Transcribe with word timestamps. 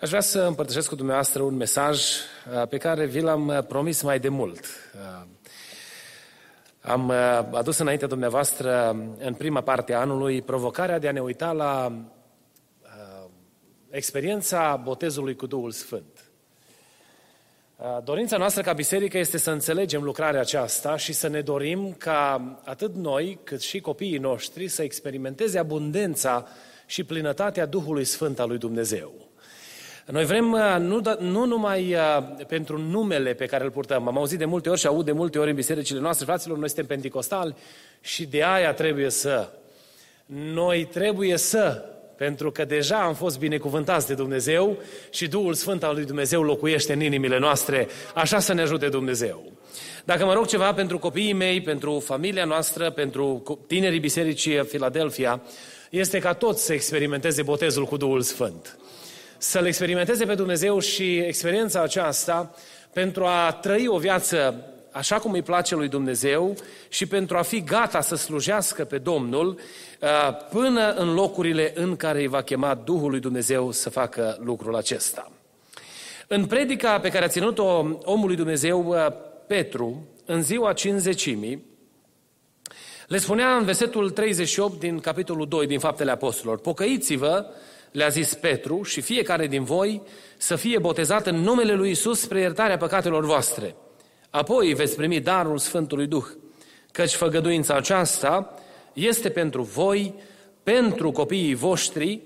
aș 0.00 0.08
vrea 0.08 0.20
să 0.20 0.40
împărtășesc 0.40 0.88
cu 0.88 0.94
dumneavoastră 0.94 1.42
un 1.42 1.54
mesaj 1.54 2.00
uh, 2.00 2.68
pe 2.68 2.76
care 2.76 3.06
vi 3.06 3.20
l-am 3.20 3.48
uh, 3.48 3.62
promis 3.62 4.02
mai 4.02 4.18
de 4.18 4.28
mult. 4.28 4.64
Uh, 4.94 5.26
am 6.80 7.10
adus 7.52 7.78
înainte 7.78 8.06
dumneavoastră, 8.06 8.96
în 9.18 9.34
prima 9.34 9.60
parte 9.60 9.94
a 9.94 10.00
anului, 10.00 10.42
provocarea 10.42 10.98
de 10.98 11.08
a 11.08 11.12
ne 11.12 11.20
uita 11.20 11.52
la 11.52 11.92
experiența 13.90 14.80
botezului 14.84 15.36
cu 15.36 15.46
Duhul 15.46 15.70
Sfânt. 15.70 16.30
Dorința 18.04 18.36
noastră 18.36 18.62
ca 18.62 18.72
biserică 18.72 19.18
este 19.18 19.38
să 19.38 19.50
înțelegem 19.50 20.02
lucrarea 20.02 20.40
aceasta 20.40 20.96
și 20.96 21.12
să 21.12 21.28
ne 21.28 21.40
dorim 21.40 21.92
ca 21.98 22.54
atât 22.64 22.94
noi 22.94 23.38
cât 23.44 23.60
și 23.60 23.80
copiii 23.80 24.18
noștri 24.18 24.68
să 24.68 24.82
experimenteze 24.82 25.58
abundența 25.58 26.46
și 26.86 27.04
plinătatea 27.04 27.66
Duhului 27.66 28.04
Sfânt 28.04 28.38
al 28.38 28.48
lui 28.48 28.58
Dumnezeu. 28.58 29.26
Noi 30.10 30.24
vrem 30.24 30.52
uh, 30.52 30.76
nu, 30.78 31.00
da, 31.00 31.16
nu 31.20 31.44
numai 31.44 31.94
uh, 31.94 32.44
pentru 32.46 32.78
numele 32.78 33.34
pe 33.34 33.46
care 33.46 33.64
îl 33.64 33.70
purtăm, 33.70 34.08
am 34.08 34.18
auzit 34.18 34.38
de 34.38 34.44
multe 34.44 34.68
ori 34.68 34.80
și 34.80 34.86
aud 34.86 35.04
de 35.04 35.12
multe 35.12 35.38
ori 35.38 35.48
în 35.48 35.54
bisericile 35.54 36.00
noastre, 36.00 36.24
fraților, 36.24 36.58
noi 36.58 36.68
suntem 36.68 36.86
pentecostali 36.86 37.54
și 38.00 38.26
de 38.26 38.44
aia 38.44 38.72
trebuie 38.72 39.10
să. 39.10 39.48
Noi 40.26 40.84
trebuie 40.84 41.36
să, 41.36 41.84
pentru 42.16 42.50
că 42.50 42.64
deja 42.64 42.96
am 42.96 43.14
fost 43.14 43.38
binecuvântați 43.38 44.06
de 44.06 44.14
Dumnezeu 44.14 44.76
și 45.10 45.28
Duhul 45.28 45.54
Sfânt 45.54 45.82
al 45.82 45.94
lui 45.94 46.04
Dumnezeu 46.04 46.42
locuiește 46.42 46.92
în 46.92 47.00
inimile 47.00 47.38
noastre, 47.38 47.88
așa 48.14 48.38
să 48.38 48.52
ne 48.52 48.62
ajute 48.62 48.88
Dumnezeu. 48.88 49.52
Dacă 50.04 50.24
mă 50.24 50.32
rog 50.32 50.46
ceva 50.46 50.72
pentru 50.72 50.98
copiii 50.98 51.32
mei, 51.32 51.60
pentru 51.60 52.00
familia 52.00 52.44
noastră, 52.44 52.90
pentru 52.90 53.42
tinerii 53.66 54.00
bisericii 54.00 54.64
Filadelfia, 54.64 55.42
este 55.90 56.18
ca 56.18 56.32
toți 56.32 56.64
să 56.64 56.72
experimenteze 56.72 57.42
botezul 57.42 57.84
cu 57.84 57.96
Duhul 57.96 58.20
Sfânt. 58.20 58.78
Să-L 59.38 59.66
experimenteze 59.66 60.24
pe 60.24 60.34
Dumnezeu 60.34 60.78
și 60.78 61.18
experiența 61.18 61.82
aceasta 61.82 62.54
pentru 62.92 63.24
a 63.24 63.52
trăi 63.52 63.86
o 63.86 63.98
viață 63.98 64.64
așa 64.96 65.18
cum 65.18 65.32
îi 65.32 65.42
place 65.42 65.74
lui 65.74 65.88
Dumnezeu 65.88 66.54
și 66.88 67.06
pentru 67.06 67.36
a 67.36 67.42
fi 67.42 67.62
gata 67.64 68.00
să 68.00 68.14
slujească 68.14 68.84
pe 68.84 68.98
Domnul 68.98 69.48
uh, 70.00 70.08
până 70.50 70.92
în 70.92 71.14
locurile 71.14 71.72
în 71.74 71.96
care 71.96 72.20
îi 72.20 72.26
va 72.26 72.42
chema 72.42 72.74
Duhul 72.74 73.10
lui 73.10 73.20
Dumnezeu 73.20 73.70
să 73.70 73.90
facă 73.90 74.38
lucrul 74.40 74.76
acesta. 74.76 75.30
În 76.26 76.46
predica 76.46 77.00
pe 77.00 77.08
care 77.08 77.24
a 77.24 77.28
ținut-o 77.28 77.64
omul 78.02 78.26
lui 78.26 78.36
Dumnezeu, 78.36 78.86
uh, 78.88 79.06
Petru, 79.46 80.06
în 80.24 80.42
ziua 80.42 80.72
cinzecimii, 80.72 81.64
le 83.06 83.18
spunea 83.18 83.56
în 83.56 83.64
versetul 83.64 84.10
38 84.10 84.78
din 84.78 85.00
capitolul 85.00 85.48
2 85.48 85.66
din 85.66 85.78
Faptele 85.78 86.10
Apostolilor, 86.10 86.58
pocăiți-vă, 86.58 87.46
le-a 87.96 88.08
zis 88.08 88.34
Petru, 88.34 88.82
și 88.82 89.00
fiecare 89.00 89.46
din 89.46 89.64
voi 89.64 90.02
să 90.36 90.56
fie 90.56 90.78
botezat 90.78 91.26
în 91.26 91.36
numele 91.36 91.74
lui 91.74 91.90
Isus 91.90 92.20
spre 92.20 92.40
iertarea 92.40 92.76
păcatelor 92.76 93.24
voastre. 93.24 93.74
Apoi 94.30 94.74
veți 94.74 94.96
primi 94.96 95.20
darul 95.20 95.58
Sfântului 95.58 96.06
Duh, 96.06 96.24
căci 96.92 97.14
făgăduința 97.14 97.74
aceasta 97.74 98.54
este 98.92 99.28
pentru 99.30 99.62
voi, 99.62 100.14
pentru 100.62 101.10
copiii 101.10 101.54
voștri 101.54 102.20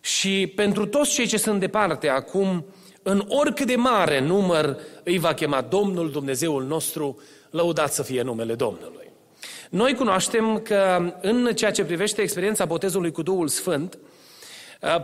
și 0.00 0.52
pentru 0.56 0.86
toți 0.86 1.12
cei 1.12 1.26
ce 1.26 1.36
sunt 1.36 1.60
departe 1.60 2.08
acum, 2.08 2.64
în 3.02 3.24
oricât 3.28 3.66
de 3.66 3.76
mare 3.76 4.20
număr 4.20 4.76
îi 5.04 5.18
va 5.18 5.34
chema 5.34 5.60
Domnul 5.60 6.10
Dumnezeul 6.10 6.64
nostru, 6.64 7.20
lăudat 7.50 7.92
să 7.92 8.02
fie 8.02 8.22
numele 8.22 8.54
Domnului. 8.54 9.10
Noi 9.70 9.94
cunoaștem 9.94 10.58
că 10.58 11.12
în 11.20 11.50
ceea 11.54 11.70
ce 11.70 11.84
privește 11.84 12.22
experiența 12.22 12.64
botezului 12.64 13.12
cu 13.12 13.22
Duhul 13.22 13.48
Sfânt, 13.48 13.94
uh, 13.94 14.08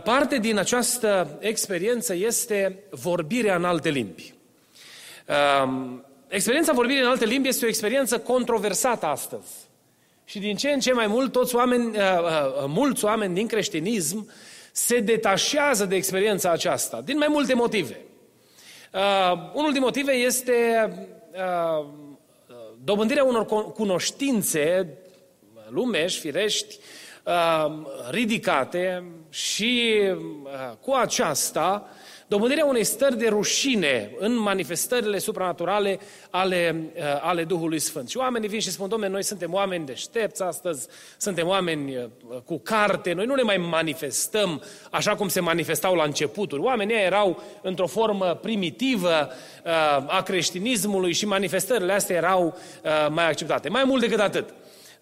parte 0.03 0.37
din 0.37 0.57
această 0.57 1.37
experiență 1.39 2.15
este 2.15 2.83
vorbirea 2.89 3.55
în 3.55 3.65
alte 3.65 3.89
limbi. 3.89 4.33
Um, 5.63 6.05
experiența 6.27 6.73
vorbirii 6.73 7.01
în 7.01 7.07
alte 7.07 7.25
limbi 7.25 7.47
este 7.47 7.65
o 7.65 7.67
experiență 7.67 8.19
controversată 8.19 9.05
astăzi. 9.05 9.49
Și 10.25 10.39
din 10.39 10.55
ce 10.55 10.69
în 10.69 10.79
ce 10.79 10.93
mai 10.93 11.07
mult, 11.07 11.31
toți 11.31 11.55
oameni, 11.55 11.85
uh, 11.85 11.93
uh, 11.93 12.63
mulți 12.67 13.05
oameni 13.05 13.33
din 13.33 13.47
creștinism 13.47 14.31
se 14.71 14.99
detașează 14.99 15.85
de 15.85 15.95
experiența 15.95 16.51
aceasta, 16.51 17.01
din 17.05 17.17
mai 17.17 17.27
multe 17.29 17.53
motive. 17.53 17.99
Unul 19.53 19.71
din 19.71 19.81
motive 19.81 20.11
este 20.11 20.89
dobândirea 22.83 23.23
unor 23.23 23.45
cunoștințe 23.73 24.87
lumești, 25.69 26.19
firești, 26.19 26.77
uh, 26.77 27.00
ridicate 28.09 29.03
și 29.29 30.01
uh, 30.11 30.75
cu 30.81 30.91
aceasta 30.91 31.87
dobândirea 32.27 32.65
unei 32.65 32.83
stări 32.83 33.17
de 33.17 33.27
rușine 33.27 34.15
în 34.19 34.39
manifestările 34.39 35.17
supranaturale 35.17 35.99
ale, 36.29 36.91
uh, 36.95 37.01
ale 37.21 37.43
Duhului 37.43 37.79
Sfânt. 37.79 38.09
Și 38.09 38.17
oamenii 38.17 38.47
vin 38.47 38.59
și 38.59 38.71
spun, 38.71 38.89
domnule, 38.89 39.11
noi 39.11 39.23
suntem 39.23 39.53
oameni 39.53 39.85
deștepți 39.85 40.43
astăzi, 40.43 40.87
suntem 41.17 41.47
oameni 41.47 42.09
cu 42.45 42.59
carte, 42.59 43.13
noi 43.13 43.25
nu 43.25 43.35
ne 43.35 43.41
mai 43.41 43.57
manifestăm 43.57 44.63
așa 44.91 45.15
cum 45.15 45.27
se 45.27 45.39
manifestau 45.39 45.95
la 45.95 46.03
începuturi. 46.03 46.61
Oamenii 46.61 46.95
erau 46.95 47.43
într-o 47.61 47.87
formă 47.87 48.39
primitivă 48.41 49.29
a 50.07 50.21
creștinismului 50.23 51.13
și 51.13 51.25
manifestările 51.25 51.93
astea 51.93 52.15
erau 52.15 52.57
mai 53.09 53.27
acceptate. 53.27 53.69
Mai 53.69 53.83
mult 53.83 54.01
decât 54.01 54.19
atât. 54.19 54.53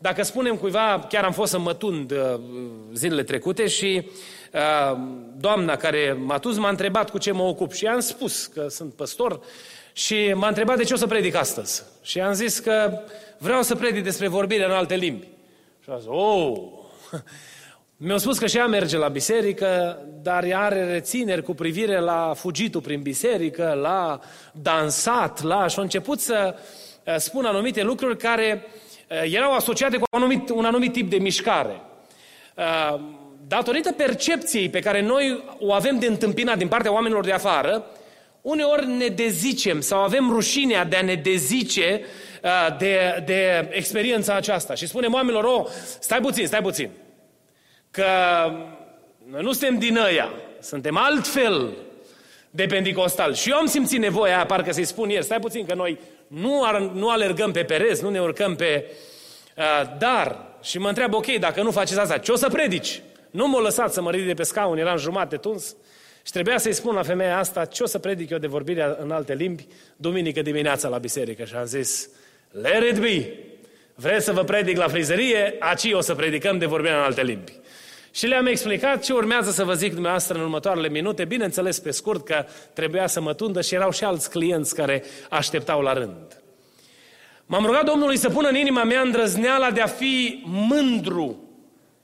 Dacă 0.02 0.24
spunem 0.24 0.56
cuiva, 0.56 1.06
chiar 1.10 1.24
am 1.24 1.32
fost 1.32 1.52
să 1.52 1.60
mătund 1.60 2.14
zilele 2.94 3.24
trecute 3.24 3.68
și 3.68 4.10
uh, 4.54 4.98
doamna 5.38 5.76
care 5.76 6.18
m-a 6.26 6.38
dus 6.38 6.58
m-a 6.58 6.70
întrebat 6.70 7.10
cu 7.10 7.18
ce 7.18 7.32
mă 7.32 7.44
ocup 7.44 7.72
și 7.74 7.86
am 7.86 8.00
spus 8.00 8.46
că 8.46 8.68
sunt 8.70 8.94
păstor 8.94 9.40
și 9.94 10.34
m-a 10.36 10.48
întrebat 10.48 10.78
de 10.78 10.84
ce 10.84 10.94
o 10.94 10.98
să 10.98 11.08
predic 11.08 11.36
astăzi. 11.36 11.84
Și 12.02 12.20
am 12.20 12.34
zis 12.34 12.60
că 12.60 13.00
vreau 13.38 13.62
să 13.62 13.76
predic 13.76 14.04
despre 14.04 14.28
vorbire 14.28 14.66
în 14.66 14.72
alte 14.72 14.96
limbi. 14.96 15.28
Și 15.84 15.90
a 15.90 15.98
zis, 15.98 16.08
oh, 16.08 16.58
mi-a 17.98 18.18
spus 18.18 18.38
că 18.38 18.48
și 18.48 18.58
ea 18.58 18.68
merge 18.68 18.98
la 18.98 19.08
biserică, 19.08 20.00
dar 20.22 20.44
ea 20.44 20.60
are 20.60 20.92
rețineri 20.92 21.44
cu 21.44 21.54
privire 21.54 22.00
la 22.00 22.34
fugitul 22.36 22.81
prin 22.81 23.02
biserică, 23.02 23.78
la 23.81 24.20
dansat, 24.52 25.42
la... 25.42 25.68
Și 25.68 25.80
a 25.80 25.81
început 25.81 26.20
să 26.20 26.56
spun 27.18 27.46
anumite 27.46 27.84
lucruri 27.84 28.18
care 28.18 28.66
erau 29.24 29.53
asociate 29.53 29.97
cu 29.97 30.03
un 30.12 30.22
anumit, 30.22 30.50
un 30.50 30.66
anumit 30.66 30.94
tip 30.94 31.09
de 31.09 31.18
mișcare 31.18 31.81
datorită 33.50 33.92
percepției 33.92 34.70
pe 34.70 34.80
care 34.80 35.02
noi 35.02 35.44
o 35.59 35.74
avem 35.74 36.00
de 36.00 36.06
întâmpinat 36.06 36.58
din 36.58 36.68
partea 36.68 36.94
oamenilor 36.94 37.25
de 37.25 37.31
afară, 37.31 37.86
uneori 38.42 38.88
ne 38.88 39.08
dezicem 39.08 39.81
sau 39.81 40.03
avem 40.03 40.30
rușinea 40.30 40.86
de 40.86 40.96
a 40.96 41.02
ne 41.02 41.16
dezice 41.16 42.02
uh, 42.44 42.78
de, 42.78 43.24
de 43.25 43.69
experiența 43.72 44.36
aceasta. 44.36 44.75
Și 44.75 44.88
spunem 44.88 45.14
oamenilor, 45.14 45.44
oh, 45.44 45.66
stai 46.00 46.19
puțin, 46.19 46.48
stai 46.48 46.62
puțin, 46.62 46.90
că 47.92 48.06
noi 49.30 49.42
nu 49.42 49.52
suntem 49.52 49.78
din 49.78 49.98
ăia, 49.98 50.30
suntem 50.59 50.98
altfel 50.98 51.69
de 52.50 52.66
pentecostal. 52.66 53.34
Și 53.34 53.50
eu 53.50 53.57
am 53.57 53.66
simțit 53.66 54.00
nevoia 54.00 54.36
aia, 54.36 54.46
parcă 54.46 54.72
să-i 54.72 54.86
spun 54.86 55.10
ieri, 55.10 55.24
stai 55.24 55.40
puțin 55.40 55.66
că 55.66 55.74
noi 55.74 56.00
nu, 56.28 56.63
ar, 56.63 56.80
nu 56.80 57.10
alergăm 57.10 57.51
pe 57.51 57.63
perez, 57.63 58.01
nu 58.01 58.10
ne 58.10 58.22
urcăm 58.22 58.56
pe... 58.56 58.86
Uh, 59.57 59.98
dar, 59.98 60.48
și 60.62 60.78
mă 60.78 60.88
întreabă, 60.88 61.16
ok, 61.16 61.36
dacă 61.36 61.62
nu 61.62 61.72
faceți 61.72 62.00
asta, 62.00 62.18
ce 62.18 62.31
o 62.31 62.36
să 62.36 62.50
predici? 62.50 63.01
Nu 63.31 63.48
m-a 63.48 63.60
lăsat 63.60 63.94
să 63.94 64.01
mă 64.01 64.12
ridic 64.12 64.28
de 64.28 64.34
pe 64.34 64.44
scaun, 64.44 64.78
eram 64.78 64.98
jumate 64.98 65.38
tuns. 65.38 65.75
Și 66.24 66.31
trebuia 66.31 66.57
să-i 66.57 66.74
spun 66.74 66.96
la 66.96 67.04
femeia 67.04 67.38
asta 67.38 67.66
ce 67.66 67.84
o 67.84 67.86
să 67.86 68.00
predic 68.00 68.30
eu 68.30 68.38
de 68.38 68.48
vorbire 68.48 68.95
în 69.00 69.12
alte 69.12 69.34
limbi 69.34 69.68
duminică 69.95 70.42
dimineața 70.42 70.88
la 70.88 70.98
biserică. 70.98 71.44
Și 71.44 71.56
am 71.56 71.66
zis, 71.66 72.10
let 72.52 72.84
it 72.92 73.00
be! 73.00 73.34
Vreți 73.95 74.25
să 74.25 74.31
vă 74.31 74.44
predic 74.44 74.78
la 74.78 74.88
frizerie? 74.88 75.56
Aci 75.60 75.92
o 75.94 76.02
să 76.02 76.16
predicăm 76.16 76.57
de 76.57 76.66
vorbire 76.66 76.94
în 76.94 77.00
alte 77.00 77.24
limbi. 77.24 77.60
Și 78.11 78.27
le-am 78.27 78.45
explicat 78.45 79.03
ce 79.03 79.13
urmează 79.13 79.51
să 79.51 79.63
vă 79.63 79.73
zic 79.73 79.91
dumneavoastră 79.91 80.38
în 80.38 80.44
următoarele 80.44 80.89
minute, 80.89 81.25
bineînțeles 81.25 81.79
pe 81.79 81.91
scurt 81.91 82.25
că 82.25 82.45
trebuia 82.73 83.07
să 83.07 83.21
mă 83.21 83.33
tundă 83.33 83.61
și 83.61 83.73
erau 83.73 83.91
și 83.91 84.03
alți 84.03 84.29
clienți 84.29 84.75
care 84.75 85.03
așteptau 85.29 85.81
la 85.81 85.94
rând. 85.94 86.41
M-am 87.45 87.65
rugat 87.65 87.85
Domnului 87.85 88.17
să 88.17 88.29
pună 88.29 88.47
în 88.47 88.56
inima 88.56 88.83
mea 88.83 89.01
îndrăzneala 89.01 89.71
de 89.71 89.81
a 89.81 89.88
fi 89.88 90.41
mândru 90.45 91.44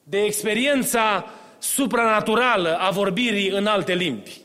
de 0.04 0.24
experiența 0.24 1.30
supranaturală 1.60 2.78
a 2.80 2.90
vorbirii 2.90 3.50
în 3.50 3.66
alte 3.66 3.94
limbi. 3.94 4.42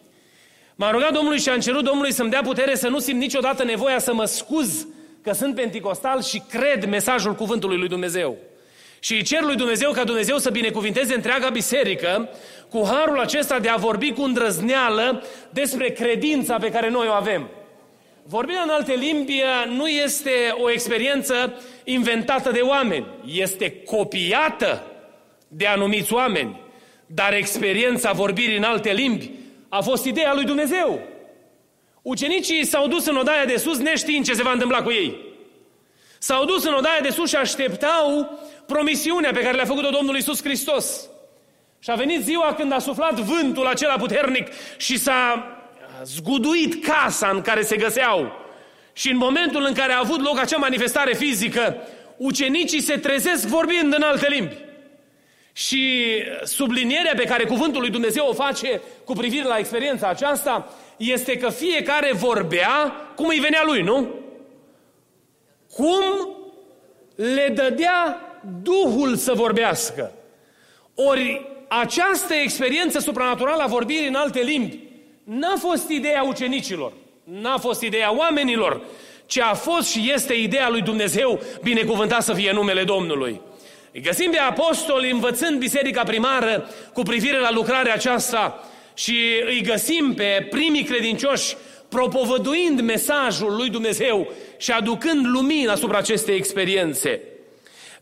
M-am 0.74 0.92
rugat 0.92 1.12
Domnului 1.12 1.38
și 1.38 1.48
am 1.48 1.60
cerut 1.60 1.84
Domnului 1.84 2.12
să-mi 2.12 2.30
dea 2.30 2.42
putere 2.42 2.74
să 2.74 2.88
nu 2.88 2.98
simt 2.98 3.20
niciodată 3.20 3.64
nevoia 3.64 3.98
să 3.98 4.14
mă 4.14 4.24
scuz 4.24 4.86
că 5.22 5.32
sunt 5.32 5.54
penticostal 5.54 6.22
și 6.22 6.42
cred 6.48 6.84
mesajul 6.88 7.34
cuvântului 7.34 7.76
lui 7.76 7.88
Dumnezeu. 7.88 8.36
Și 9.00 9.14
îi 9.14 9.22
cer 9.22 9.42
lui 9.42 9.56
Dumnezeu 9.56 9.92
ca 9.92 10.04
Dumnezeu 10.04 10.38
să 10.38 10.50
binecuvinteze 10.50 11.14
întreaga 11.14 11.48
biserică 11.48 12.28
cu 12.70 12.86
harul 12.86 13.18
acesta 13.18 13.58
de 13.58 13.68
a 13.68 13.76
vorbi 13.76 14.12
cu 14.12 14.22
îndrăzneală 14.22 15.24
despre 15.50 15.88
credința 15.88 16.56
pe 16.56 16.70
care 16.70 16.90
noi 16.90 17.06
o 17.06 17.12
avem. 17.12 17.48
Vorbirea 18.24 18.62
în 18.62 18.68
alte 18.68 18.94
limbi 18.94 19.42
nu 19.68 19.88
este 19.88 20.54
o 20.62 20.70
experiență 20.70 21.62
inventată 21.84 22.50
de 22.50 22.60
oameni, 22.60 23.06
este 23.26 23.70
copiată 23.70 24.82
de 25.48 25.66
anumiți 25.66 26.12
oameni, 26.12 26.60
dar 27.06 27.32
experiența 27.32 28.12
vorbirii 28.12 28.56
în 28.56 28.62
alte 28.62 28.92
limbi 28.92 29.30
a 29.68 29.80
fost 29.80 30.04
ideea 30.04 30.34
lui 30.34 30.44
Dumnezeu. 30.44 31.00
Ucenicii 32.02 32.64
s-au 32.64 32.86
dus 32.86 33.06
în 33.06 33.16
odaia 33.16 33.44
de 33.44 33.56
sus 33.56 33.78
neștiind 33.78 34.24
ce 34.24 34.32
se 34.32 34.42
va 34.42 34.52
întâmpla 34.52 34.82
cu 34.82 34.90
ei. 34.90 35.16
S-au 36.18 36.44
dus 36.44 36.64
în 36.64 36.74
odaia 36.74 37.00
de 37.02 37.10
sus 37.10 37.28
și 37.28 37.36
așteptau 37.36 38.38
promisiunea 38.72 39.32
pe 39.32 39.40
care 39.40 39.56
le-a 39.56 39.64
făcut-o 39.64 39.90
Domnul 39.90 40.16
Isus 40.16 40.42
Hristos. 40.42 41.08
Și 41.78 41.90
a 41.90 41.94
venit 41.94 42.22
ziua 42.22 42.54
când 42.54 42.72
a 42.72 42.78
suflat 42.78 43.14
vântul 43.18 43.66
acela 43.66 43.96
puternic 43.96 44.46
și 44.76 44.98
s-a 44.98 45.46
zguduit 46.04 46.84
casa 46.84 47.28
în 47.28 47.40
care 47.40 47.62
se 47.62 47.76
găseau. 47.76 48.32
Și 48.92 49.10
în 49.10 49.16
momentul 49.16 49.64
în 49.64 49.74
care 49.74 49.92
a 49.92 49.98
avut 49.98 50.22
loc 50.22 50.38
acea 50.38 50.56
manifestare 50.56 51.14
fizică, 51.14 51.76
ucenicii 52.16 52.80
se 52.80 52.96
trezesc 52.96 53.46
vorbind 53.46 53.94
în 53.94 54.02
alte 54.02 54.26
limbi. 54.28 54.56
Și 55.52 56.04
sublinierea 56.44 57.14
pe 57.16 57.24
care 57.24 57.44
cuvântul 57.44 57.80
lui 57.80 57.90
Dumnezeu 57.90 58.26
o 58.28 58.32
face 58.32 58.80
cu 59.04 59.12
privire 59.12 59.44
la 59.44 59.58
experiența 59.58 60.08
aceasta 60.08 60.74
este 60.96 61.36
că 61.36 61.48
fiecare 61.50 62.12
vorbea 62.12 62.92
cum 63.16 63.28
îi 63.28 63.38
venea 63.38 63.62
lui, 63.64 63.82
nu? 63.82 64.08
Cum 65.74 66.28
le 67.14 67.52
dădea 67.54 68.29
Duhul 68.62 69.16
să 69.16 69.32
vorbească. 69.34 70.12
Ori 70.94 71.46
această 71.68 72.34
experiență 72.34 72.98
supranaturală 72.98 73.62
a 73.62 73.66
vorbirii 73.66 74.08
în 74.08 74.14
alte 74.14 74.40
limbi 74.40 74.78
n-a 75.24 75.54
fost 75.58 75.88
ideea 75.88 76.22
ucenicilor, 76.22 76.92
n-a 77.24 77.58
fost 77.58 77.82
ideea 77.82 78.16
oamenilor, 78.16 78.80
ci 79.26 79.38
a 79.38 79.54
fost 79.54 79.90
și 79.90 80.12
este 80.14 80.34
ideea 80.34 80.68
lui 80.68 80.82
Dumnezeu, 80.82 81.40
binecuvântat 81.62 82.22
să 82.22 82.32
fie 82.32 82.52
numele 82.52 82.84
Domnului. 82.84 83.40
Îi 83.92 84.00
găsim 84.00 84.30
pe 84.30 84.38
apostoli 84.38 85.10
învățând 85.10 85.58
biserica 85.58 86.02
primară 86.02 86.68
cu 86.92 87.02
privire 87.02 87.38
la 87.38 87.50
lucrarea 87.50 87.94
aceasta 87.94 88.64
și 88.94 89.16
îi 89.46 89.62
găsim 89.62 90.14
pe 90.14 90.46
primii 90.50 90.84
credincioși 90.84 91.56
propovăduind 91.88 92.80
mesajul 92.80 93.54
lui 93.56 93.68
Dumnezeu 93.68 94.32
și 94.56 94.70
aducând 94.70 95.26
lumină 95.26 95.70
asupra 95.70 95.98
acestei 95.98 96.36
experiențe. 96.36 97.20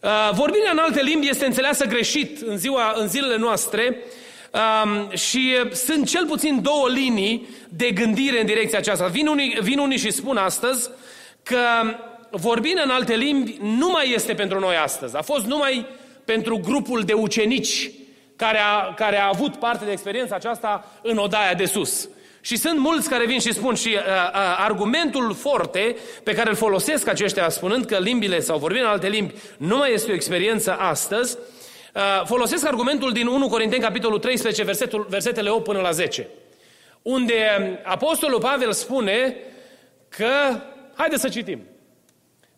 Uh, 0.00 0.30
vorbirea 0.32 0.70
în 0.70 0.78
alte 0.78 1.02
limbi 1.02 1.28
este 1.28 1.46
înțeleasă 1.46 1.84
greșit 1.84 2.40
în, 2.40 2.58
ziua, 2.58 2.92
în 2.96 3.08
zilele 3.08 3.36
noastre 3.36 3.96
um, 4.52 5.10
și 5.16 5.54
sunt 5.72 6.08
cel 6.08 6.26
puțin 6.26 6.62
două 6.62 6.88
linii 6.88 7.48
de 7.68 7.90
gândire 7.90 8.40
în 8.40 8.46
direcția 8.46 8.78
aceasta. 8.78 9.06
Vin 9.06 9.26
unii, 9.26 9.58
vin 9.60 9.78
unii 9.78 9.98
și 9.98 10.10
spun 10.10 10.36
astăzi 10.36 10.90
că 11.42 11.58
vorbirea 12.30 12.82
în 12.82 12.90
alte 12.90 13.14
limbi 13.14 13.58
nu 13.60 13.90
mai 13.90 14.12
este 14.14 14.34
pentru 14.34 14.58
noi 14.58 14.76
astăzi. 14.76 15.16
A 15.16 15.22
fost 15.22 15.46
numai 15.46 15.86
pentru 16.24 16.58
grupul 16.58 17.02
de 17.02 17.12
ucenici 17.12 17.90
care 18.36 18.58
a, 18.58 18.94
care 18.94 19.20
a 19.20 19.28
avut 19.32 19.56
parte 19.56 19.84
de 19.84 19.90
experiența 19.92 20.34
aceasta 20.34 20.92
în 21.02 21.16
odaia 21.16 21.54
de 21.54 21.64
sus. 21.64 22.08
Și 22.40 22.56
sunt 22.56 22.78
mulți 22.78 23.08
care 23.08 23.26
vin 23.26 23.38
și 23.38 23.52
spun 23.52 23.74
și 23.74 23.88
uh, 23.88 23.94
uh, 23.94 24.56
argumentul 24.58 25.34
forte 25.34 25.96
pe 26.22 26.34
care 26.34 26.48
îl 26.48 26.56
folosesc 26.56 27.08
aceștia 27.08 27.48
spunând 27.48 27.84
că 27.84 27.98
limbile 27.98 28.40
sau 28.40 28.58
vorbind 28.58 28.84
în 28.84 28.90
alte 28.90 29.08
limbi 29.08 29.34
nu 29.56 29.76
mai 29.76 29.92
este 29.92 30.10
o 30.10 30.14
experiență 30.14 30.76
astăzi, 30.76 31.38
uh, 31.94 32.22
folosesc 32.24 32.66
argumentul 32.66 33.12
din 33.12 33.26
1 33.26 33.48
Corinteni, 33.48 33.82
capitolul 33.82 34.18
13, 34.18 34.62
versetul, 34.62 35.06
versetele 35.08 35.50
8 35.50 35.64
până 35.64 35.80
la 35.80 35.90
10, 35.90 36.28
unde 37.02 37.34
Apostolul 37.84 38.40
Pavel 38.40 38.72
spune 38.72 39.36
că, 40.08 40.60
haideți 40.94 41.20
să 41.20 41.28
citim, 41.28 41.62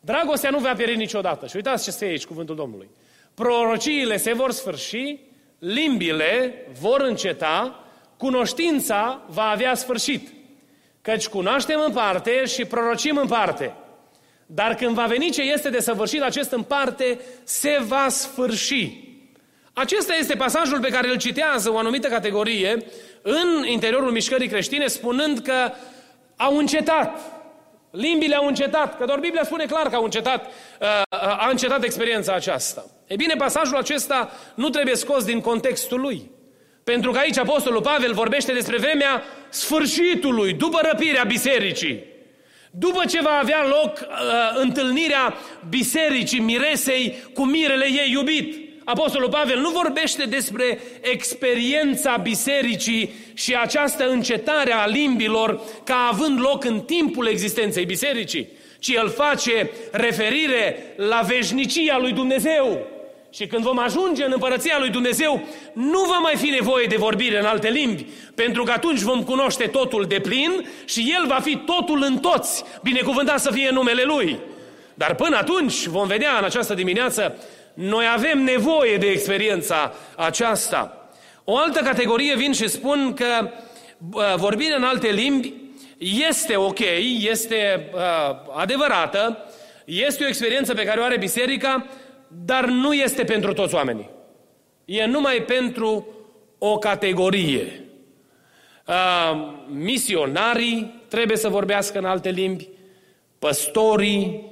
dragostea 0.00 0.50
nu 0.50 0.59
va 0.59 0.73
pieri 0.75 0.97
niciodată. 0.97 1.47
Și 1.47 1.56
uitați 1.56 1.85
ce 1.85 1.91
scrie 1.91 2.09
aici 2.09 2.25
cuvântul 2.25 2.55
Domnului. 2.55 2.91
Prorociile 3.35 4.17
se 4.17 4.33
vor 4.33 4.50
sfârși, 4.50 5.19
limbile 5.59 6.55
vor 6.81 7.00
înceta, 7.00 7.80
cunoștința 8.21 9.23
va 9.29 9.43
avea 9.43 9.75
sfârșit. 9.75 10.29
Căci 11.03 11.29
cunoaștem 11.29 11.81
în 11.87 11.93
parte 11.93 12.45
și 12.45 12.65
prorocim 12.65 13.17
în 13.17 13.27
parte. 13.27 13.75
Dar 14.47 14.75
când 14.75 14.95
va 14.95 15.05
veni 15.05 15.31
ce 15.31 15.43
este 15.43 15.71
de 15.71 15.81
săvârșit, 15.81 16.23
acest 16.23 16.51
în 16.51 16.63
parte 16.63 17.21
se 17.45 17.79
va 17.87 18.07
sfârși. 18.09 19.09
Acesta 19.73 20.15
este 20.15 20.35
pasajul 20.35 20.81
pe 20.81 20.89
care 20.89 21.09
îl 21.09 21.17
citează 21.17 21.73
o 21.73 21.79
anumită 21.79 22.09
categorie 22.09 22.85
în 23.23 23.65
interiorul 23.67 24.11
mișcării 24.11 24.49
creștine, 24.49 24.87
spunând 24.87 25.39
că 25.39 25.73
au 26.37 26.57
încetat. 26.57 27.21
Limbile 27.91 28.35
au 28.35 28.47
încetat, 28.47 28.99
că 28.99 29.05
doar 29.05 29.19
Biblia 29.19 29.45
spune 29.45 29.65
clar 29.65 29.89
că 29.89 29.97
au 29.97 30.05
încetat, 30.05 30.45
uh, 30.47 30.87
uh, 31.11 31.19
a 31.19 31.49
încetat 31.51 31.83
experiența 31.83 32.33
aceasta. 32.33 32.85
E 33.07 33.17
bine, 33.17 33.35
pasajul 33.35 33.77
acesta 33.77 34.31
nu 34.55 34.69
trebuie 34.69 34.95
scos 34.97 35.25
din 35.25 35.41
contextul 35.41 36.01
lui. 36.01 36.31
Pentru 36.91 37.11
că 37.11 37.19
aici 37.19 37.39
Apostolul 37.39 37.81
Pavel 37.81 38.13
vorbește 38.13 38.53
despre 38.53 38.77
vremea 38.77 39.23
sfârșitului, 39.49 40.53
după 40.53 40.81
răpirea 40.83 41.25
bisericii. 41.25 42.05
După 42.71 43.05
ce 43.05 43.21
va 43.21 43.39
avea 43.43 43.67
loc 43.67 43.99
uh, 44.01 44.07
întâlnirea 44.55 45.35
bisericii 45.69 46.41
miresei 46.41 47.17
cu 47.35 47.45
mirele 47.45 47.85
ei 47.85 48.11
iubit. 48.11 48.55
Apostolul 48.85 49.29
Pavel 49.29 49.59
nu 49.59 49.71
vorbește 49.71 50.25
despre 50.25 50.79
experiența 51.01 52.17
bisericii 52.17 53.13
și 53.35 53.55
această 53.55 54.09
încetare 54.09 54.73
a 54.73 54.87
limbilor 54.87 55.61
ca 55.85 56.09
având 56.13 56.41
loc 56.41 56.65
în 56.65 56.81
timpul 56.81 57.27
existenței 57.27 57.85
bisericii, 57.85 58.49
ci 58.79 58.89
el 58.89 59.09
face 59.09 59.71
referire 59.91 60.95
la 60.97 61.21
veșnicia 61.21 61.99
lui 61.99 62.13
Dumnezeu, 62.13 62.87
și 63.31 63.47
când 63.47 63.62
vom 63.62 63.79
ajunge 63.79 64.25
în 64.25 64.31
împărăția 64.32 64.77
lui 64.79 64.91
Dumnezeu, 64.91 65.43
nu 65.73 66.00
va 66.00 66.19
mai 66.19 66.37
fi 66.37 66.49
nevoie 66.49 66.87
de 66.87 66.97
vorbire 66.97 67.38
în 67.38 67.44
alte 67.44 67.69
limbi, 67.69 68.06
pentru 68.35 68.62
că 68.62 68.71
atunci 68.71 69.00
vom 69.00 69.23
cunoaște 69.23 69.66
totul 69.66 70.05
de 70.05 70.21
plin 70.21 70.69
și 70.85 71.14
El 71.19 71.26
va 71.26 71.40
fi 71.43 71.57
totul 71.57 72.02
în 72.02 72.19
toți, 72.19 72.64
binecuvântat 72.83 73.40
să 73.40 73.50
fie 73.50 73.71
numele 73.71 74.02
Lui. 74.02 74.40
Dar 74.95 75.14
până 75.14 75.37
atunci 75.37 75.87
vom 75.87 76.07
vedea 76.07 76.38
în 76.38 76.45
această 76.45 76.75
dimineață, 76.75 77.37
noi 77.75 78.05
avem 78.12 78.43
nevoie 78.43 78.97
de 78.97 79.07
experiența 79.07 79.95
aceasta. 80.16 81.11
O 81.45 81.57
altă 81.57 81.81
categorie 81.81 82.37
vin 82.37 82.52
și 82.52 82.69
spun 82.69 83.14
că 83.14 83.50
vorbirea 84.37 84.76
în 84.76 84.83
alte 84.83 85.09
limbi 85.09 85.55
este 86.28 86.57
ok, 86.57 86.78
este 87.21 87.90
uh, 87.95 88.00
adevărată, 88.55 89.45
este 89.85 90.25
o 90.25 90.28
experiență 90.28 90.75
pe 90.75 90.85
care 90.85 91.00
o 91.00 91.05
are 91.05 91.19
biserica, 91.19 91.87
dar 92.45 92.65
nu 92.67 92.93
este 92.93 93.25
pentru 93.25 93.53
toți 93.53 93.75
oamenii. 93.75 94.11
E 94.85 95.07
numai 95.07 95.43
pentru 95.43 96.07
o 96.59 96.79
categorie. 96.79 97.85
Uh, 98.87 98.95
misionarii 99.69 101.03
trebuie 101.09 101.37
să 101.37 101.49
vorbească 101.49 101.99
în 101.99 102.05
alte 102.05 102.31
limbi, 102.31 102.69
păstorii, 103.39 104.51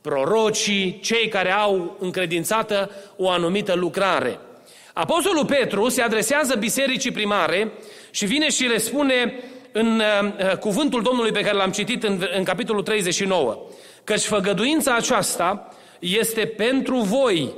prorocii, 0.00 1.00
cei 1.02 1.28
care 1.28 1.52
au 1.52 1.96
încredințată 2.00 2.90
o 3.16 3.30
anumită 3.30 3.74
lucrare. 3.74 4.38
Apostolul 4.92 5.44
Petru 5.44 5.88
se 5.88 6.02
adresează 6.02 6.56
bisericii 6.56 7.10
primare 7.10 7.72
și 8.10 8.26
vine 8.26 8.50
și 8.50 8.64
le 8.64 8.78
spune 8.78 9.34
în 9.72 10.00
uh, 10.00 10.56
cuvântul 10.56 11.02
Domnului 11.02 11.32
pe 11.32 11.40
care 11.40 11.56
l-am 11.56 11.70
citit 11.70 12.02
în, 12.02 12.26
în 12.36 12.44
capitolul 12.44 12.82
39, 12.82 13.62
căci 14.04 14.22
făgăduința 14.22 14.94
aceasta 14.94 15.68
este 16.04 16.46
pentru 16.46 16.98
voi, 16.98 17.52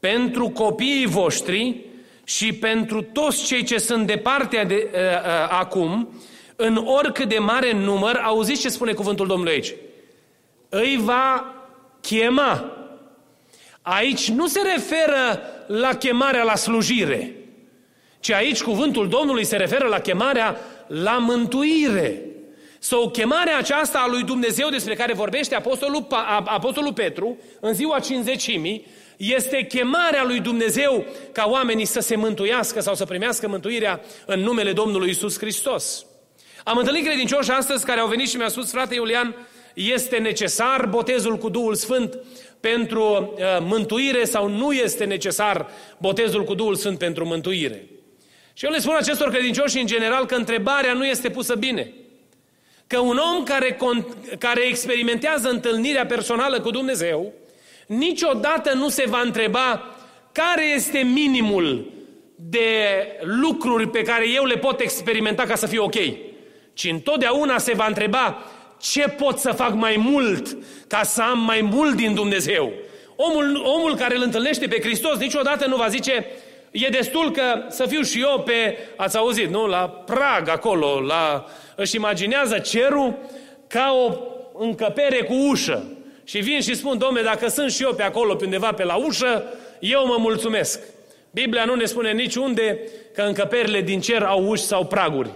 pentru 0.00 0.48
copiii 0.48 1.06
voștri 1.06 1.76
și 2.24 2.52
pentru 2.52 3.02
toți 3.02 3.44
cei 3.44 3.64
ce 3.64 3.78
sunt 3.78 4.06
departe 4.06 4.64
de 4.68 4.88
uh, 4.92 4.98
uh, 4.98 5.48
acum, 5.48 6.08
în 6.56 6.76
oricât 6.76 7.28
de 7.28 7.38
mare 7.38 7.72
număr, 7.72 8.20
auziți 8.24 8.60
ce 8.60 8.68
spune 8.68 8.92
cuvântul 8.92 9.26
Domnului 9.26 9.52
aici? 9.52 9.74
Îi 10.68 11.00
va 11.00 11.54
chema. 12.00 12.76
Aici 13.82 14.30
nu 14.30 14.46
se 14.46 14.60
referă 14.74 15.40
la 15.66 15.94
chemarea 15.94 16.42
la 16.42 16.54
slujire, 16.54 17.36
ci 18.20 18.30
aici 18.30 18.62
cuvântul 18.62 19.08
Domnului 19.08 19.44
se 19.44 19.56
referă 19.56 19.86
la 19.86 19.98
chemarea 19.98 20.56
la 20.86 21.18
mântuire. 21.18 22.22
Sau 22.84 23.10
chemarea 23.10 23.58
aceasta 23.58 23.98
a 23.98 24.08
lui 24.08 24.22
Dumnezeu 24.22 24.68
despre 24.68 24.94
care 24.94 25.12
vorbește 25.12 25.54
Apostolul, 25.54 26.06
Apostolul 26.44 26.92
Petru 26.92 27.38
în 27.60 27.74
ziua 27.74 27.98
cinzecimii, 27.98 28.86
este 29.16 29.66
chemarea 29.66 30.24
lui 30.24 30.40
Dumnezeu 30.40 31.04
ca 31.32 31.44
oamenii 31.48 31.84
să 31.84 32.00
se 32.00 32.16
mântuiască 32.16 32.80
sau 32.80 32.94
să 32.94 33.04
primească 33.04 33.48
mântuirea 33.48 34.00
în 34.26 34.40
numele 34.40 34.72
Domnului 34.72 35.10
Isus 35.10 35.38
Hristos. 35.38 36.06
Am 36.64 36.76
întâlnit 36.76 37.04
credincioși 37.04 37.50
astăzi 37.50 37.84
care 37.84 38.00
au 38.00 38.08
venit 38.08 38.28
și 38.28 38.36
mi-au 38.36 38.48
spus, 38.48 38.70
frate 38.70 38.94
Iulian, 38.94 39.34
este 39.74 40.16
necesar 40.16 40.86
botezul 40.86 41.36
cu 41.36 41.48
Duhul 41.48 41.74
Sfânt 41.74 42.18
pentru 42.60 43.34
uh, 43.34 43.44
mântuire 43.60 44.24
sau 44.24 44.48
nu 44.48 44.72
este 44.72 45.04
necesar 45.04 45.68
botezul 45.98 46.44
cu 46.44 46.54
Duhul 46.54 46.74
Sfânt 46.74 46.98
pentru 46.98 47.26
mântuire? 47.26 47.86
Și 48.52 48.64
eu 48.64 48.70
le 48.70 48.78
spun 48.78 48.94
acestor 48.94 49.30
credincioși 49.30 49.78
în 49.78 49.86
general 49.86 50.26
că 50.26 50.34
întrebarea 50.34 50.92
nu 50.92 51.06
este 51.06 51.30
pusă 51.30 51.54
bine. 51.54 51.92
Că 52.92 52.98
un 52.98 53.20
om 53.36 53.42
care, 53.44 53.78
care 54.38 54.66
experimentează 54.66 55.48
întâlnirea 55.48 56.06
personală 56.06 56.60
cu 56.60 56.70
Dumnezeu, 56.70 57.32
niciodată 57.86 58.72
nu 58.74 58.88
se 58.88 59.04
va 59.08 59.20
întreba 59.20 59.94
care 60.32 60.64
este 60.74 60.98
minimul 60.98 61.92
de 62.36 63.06
lucruri 63.20 63.88
pe 63.88 64.02
care 64.02 64.28
eu 64.28 64.44
le 64.44 64.56
pot 64.56 64.80
experimenta 64.80 65.42
ca 65.42 65.54
să 65.54 65.66
fie 65.66 65.78
ok. 65.78 65.94
Ci 66.72 66.84
întotdeauna 66.84 67.58
se 67.58 67.72
va 67.72 67.86
întreba 67.86 68.38
ce 68.80 69.08
pot 69.08 69.38
să 69.38 69.50
fac 69.50 69.74
mai 69.74 69.96
mult 69.98 70.56
ca 70.88 71.02
să 71.02 71.22
am 71.22 71.38
mai 71.38 71.60
mult 71.60 71.94
din 71.94 72.14
Dumnezeu. 72.14 72.72
Omul, 73.16 73.62
omul 73.64 73.96
care 73.96 74.16
îl 74.16 74.22
întâlnește 74.22 74.66
pe 74.66 74.80
Hristos 74.80 75.18
niciodată 75.18 75.66
nu 75.66 75.76
va 75.76 75.88
zice 75.88 76.26
e 76.72 76.88
destul 76.88 77.30
că 77.30 77.64
să 77.68 77.86
fiu 77.86 78.02
și 78.02 78.20
eu 78.20 78.42
pe, 78.44 78.78
ați 78.96 79.16
auzit, 79.16 79.48
nu? 79.48 79.66
La 79.66 79.88
prag 79.88 80.48
acolo, 80.48 81.00
la, 81.00 81.44
își 81.76 81.96
imaginează 81.96 82.58
cerul 82.58 83.18
ca 83.66 83.94
o 84.06 84.16
încăpere 84.64 85.22
cu 85.22 85.34
ușă. 85.34 85.84
Și 86.24 86.38
vin 86.38 86.60
și 86.60 86.74
spun, 86.74 86.98
domne, 86.98 87.22
dacă 87.22 87.48
sunt 87.48 87.70
și 87.72 87.82
eu 87.82 87.94
pe 87.94 88.02
acolo, 88.02 88.34
pe 88.34 88.44
undeva 88.44 88.72
pe 88.72 88.84
la 88.84 88.94
ușă, 88.94 89.44
eu 89.80 90.06
mă 90.06 90.16
mulțumesc. 90.18 90.80
Biblia 91.30 91.64
nu 91.64 91.74
ne 91.74 91.84
spune 91.84 92.12
niciunde 92.12 92.78
că 93.14 93.22
încăperile 93.22 93.80
din 93.80 94.00
cer 94.00 94.22
au 94.22 94.48
uși 94.48 94.62
sau 94.62 94.84
praguri. 94.84 95.30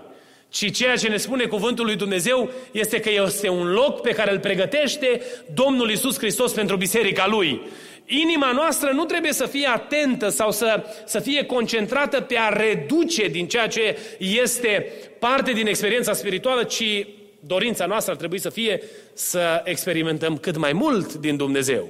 Ci 0.48 0.72
ceea 0.72 0.96
ce 0.96 1.08
ne 1.08 1.16
spune 1.16 1.44
cuvântul 1.44 1.84
lui 1.84 1.96
Dumnezeu 1.96 2.50
este 2.70 3.00
că 3.00 3.10
este 3.24 3.48
un 3.48 3.72
loc 3.72 4.00
pe 4.00 4.10
care 4.10 4.32
îl 4.32 4.38
pregătește 4.38 5.22
Domnul 5.54 5.90
Isus 5.90 6.18
Hristos 6.18 6.52
pentru 6.52 6.76
biserica 6.76 7.26
Lui. 7.26 7.62
Inima 8.06 8.52
noastră 8.52 8.90
nu 8.90 9.04
trebuie 9.04 9.32
să 9.32 9.46
fie 9.46 9.66
atentă 9.66 10.28
sau 10.28 10.50
să, 10.50 10.84
să 11.06 11.20
fie 11.20 11.44
concentrată 11.44 12.20
pe 12.20 12.38
a 12.38 12.48
reduce 12.48 13.28
din 13.28 13.48
ceea 13.48 13.68
ce 13.68 13.98
este 14.18 14.92
parte 15.18 15.52
din 15.52 15.66
experiența 15.66 16.12
spirituală, 16.12 16.62
ci 16.62 17.06
dorința 17.40 17.86
noastră 17.86 18.12
ar 18.12 18.18
trebui 18.18 18.40
să 18.40 18.50
fie 18.50 18.82
să 19.14 19.62
experimentăm 19.64 20.36
cât 20.36 20.56
mai 20.56 20.72
mult 20.72 21.14
din 21.14 21.36
Dumnezeu. 21.36 21.88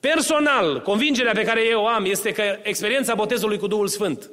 Personal, 0.00 0.82
convingerea 0.82 1.32
pe 1.32 1.44
care 1.44 1.60
eu 1.70 1.86
am 1.86 2.04
este 2.04 2.32
că 2.32 2.42
experiența 2.62 3.14
botezului 3.14 3.58
cu 3.58 3.66
Duhul 3.66 3.88
Sfânt 3.88 4.30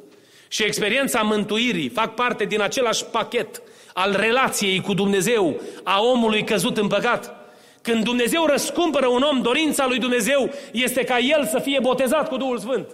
și 0.48 0.64
experiența 0.64 1.22
mântuirii 1.22 1.90
fac 1.90 2.16
parte 2.16 2.46
din 2.46 2.62
același 2.62 3.06
pachet 3.06 3.62
al 3.94 4.16
relației 4.20 4.82
cu 4.82 4.94
Dumnezeu, 4.94 5.62
a 5.84 6.02
omului 6.02 6.44
căzut 6.44 6.78
în 6.78 6.88
păcat. 6.88 7.43
Când 7.84 8.04
Dumnezeu 8.04 8.46
răscumpără 8.46 9.08
un 9.08 9.22
om, 9.22 9.42
dorința 9.42 9.88
lui 9.88 10.00
Dumnezeu 10.00 10.50
este 10.72 11.04
ca 11.04 11.18
el 11.20 11.48
să 11.48 11.60
fie 11.60 11.80
botezat 11.82 12.30
cu 12.30 12.38
Duhul 12.38 12.58
Sfânt. 12.58 12.88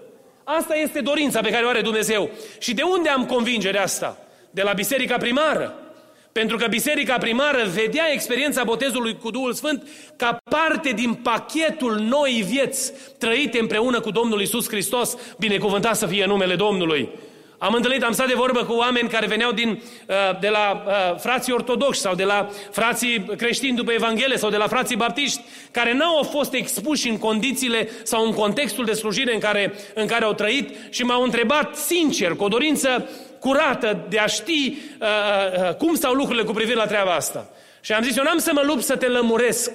Asta 0.44 0.76
este 0.76 1.02
dorința 1.02 1.42
pe 1.42 1.50
care 1.50 1.66
o 1.66 1.70
are 1.70 1.82
Dumnezeu. 1.82 2.30
Și 2.60 2.74
de 2.74 2.82
unde 2.82 3.10
am 3.10 3.26
convingerea 3.26 3.84
asta? 3.84 4.18
De 4.52 4.62
la 4.62 4.74
biserica 4.74 5.18
primară. 5.18 5.74
Pentru 6.32 6.58
că 6.58 6.68
biserica 6.68 7.18
primară 7.18 7.68
vedea 7.74 8.12
experiența 8.12 8.64
botezului 8.64 9.18
cu 9.18 9.30
Duhul 9.30 9.54
Sfânt 9.54 9.88
ca 10.16 10.38
parte 10.50 10.90
din 10.90 11.14
pachetul 11.14 11.96
noi 11.96 12.46
vieți 12.48 12.94
trăite 13.18 13.60
împreună 13.60 14.00
cu 14.00 14.12
Domnul 14.12 14.42
Isus 14.42 14.68
Hristos, 14.68 15.18
binecuvântat 15.38 15.96
să 15.96 16.06
fie 16.06 16.26
numele 16.26 16.56
Domnului. 16.56 17.10
Am 17.62 17.74
întâlnit, 17.74 18.04
am 18.04 18.12
stat 18.12 18.28
de 18.28 18.34
vorbă 18.34 18.64
cu 18.64 18.74
oameni 18.74 19.10
care 19.10 19.28
veneau 19.28 19.52
din, 19.52 19.70
uh, 20.08 20.16
de 20.40 20.50
la 20.50 20.84
uh, 20.86 21.20
frații 21.20 21.54
ortodoxi 21.54 22.02
sau 22.02 22.16
de 22.16 22.24
la 22.24 22.50
frații 22.72 23.26
creștini 23.38 23.76
după 23.76 23.92
Evanghelie 23.92 24.38
sau 24.38 24.50
de 24.50 24.58
la 24.58 24.68
frații 24.68 24.96
baptiști, 24.96 25.42
care 25.72 25.94
n-au 25.94 26.24
fost 26.24 26.54
expuși 26.54 27.10
în 27.10 27.18
condițiile 27.18 27.90
sau 28.04 28.26
în 28.26 28.34
contextul 28.34 28.86
de 28.86 28.94
slujire 28.94 29.34
în 29.34 29.40
care, 29.40 29.74
în 29.94 30.08
care 30.08 30.26
au 30.26 30.34
trăit 30.34 30.76
și 30.90 31.04
m-au 31.04 31.24
întrebat 31.24 31.76
sincer, 31.76 32.36
cu 32.36 32.44
o 32.44 32.48
dorință 32.48 33.10
curată 33.40 34.06
de 34.10 34.20
a 34.20 34.26
ști 34.26 34.78
uh, 35.00 35.08
uh, 35.68 35.76
cum 35.76 35.96
stau 35.96 36.14
lucrurile 36.14 36.44
cu 36.44 36.54
privire 36.54 36.76
la 36.76 36.86
treaba 36.86 37.14
asta. 37.14 37.50
Și 37.82 37.94
am 37.94 38.04
zis, 38.04 38.18
eu 38.18 38.24
n-am 38.24 38.38
să 38.38 38.52
mă 38.54 38.62
lupt 38.66 38.84
să 38.84 38.96
te 38.96 39.08
lămuresc, 39.08 39.72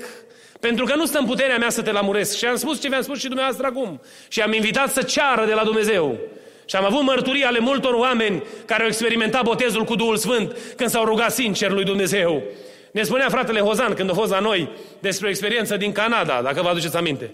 pentru 0.61 0.85
că 0.85 0.95
nu 0.95 1.07
stă 1.07 1.19
în 1.19 1.27
puterea 1.27 1.59
mea 1.59 1.71
să 1.71 1.83
te 1.83 1.91
lămuresc. 1.91 2.37
Și 2.37 2.45
am 2.45 2.57
spus 2.57 2.81
ce 2.81 2.89
vi-am 2.89 3.03
spus 3.03 3.19
și 3.19 3.27
dumneavoastră 3.27 3.67
acum. 3.67 4.01
Și 4.29 4.41
am 4.41 4.53
invitat 4.53 4.93
să 4.93 5.03
ceară 5.03 5.47
de 5.47 5.55
la 5.55 5.65
Dumnezeu. 5.65 6.19
Și 6.67 6.77
am 6.77 6.85
avut 6.85 7.03
mărturii 7.03 7.43
ale 7.43 7.59
multor 7.59 7.95
oameni 7.95 8.43
care 8.65 8.83
au 8.83 8.89
experimentat 8.89 9.43
botezul 9.43 9.85
cu 9.85 9.95
Duhul 9.95 10.17
Sfânt 10.17 10.57
când 10.77 10.91
s-au 10.91 11.05
rugat 11.05 11.33
sincer 11.33 11.71
lui 11.71 11.85
Dumnezeu. 11.85 12.43
Ne 12.91 13.03
spunea 13.03 13.29
fratele 13.29 13.61
Hozan 13.61 13.95
când 13.95 14.11
a 14.11 14.15
fost 14.15 14.31
la 14.31 14.39
noi 14.39 14.69
despre 15.01 15.27
o 15.27 15.31
experiență 15.31 15.77
din 15.77 15.93
Canada, 15.93 16.41
dacă 16.43 16.63
vă 16.63 16.69
aduceți 16.69 16.97
aminte. 16.97 17.31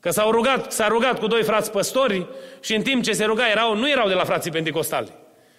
Că 0.00 0.10
s-au 0.10 0.30
rugat, 0.30 0.72
s-a 0.72 0.88
rugat 0.88 1.18
cu 1.18 1.26
doi 1.26 1.42
frați 1.42 1.70
păstori 1.70 2.26
și 2.60 2.74
în 2.74 2.82
timp 2.82 3.02
ce 3.02 3.12
se 3.12 3.24
ruga 3.24 3.50
erau, 3.50 3.76
nu 3.76 3.90
erau 3.90 4.08
de 4.08 4.14
la 4.14 4.24
frații 4.24 4.50
pentecostali. 4.50 5.12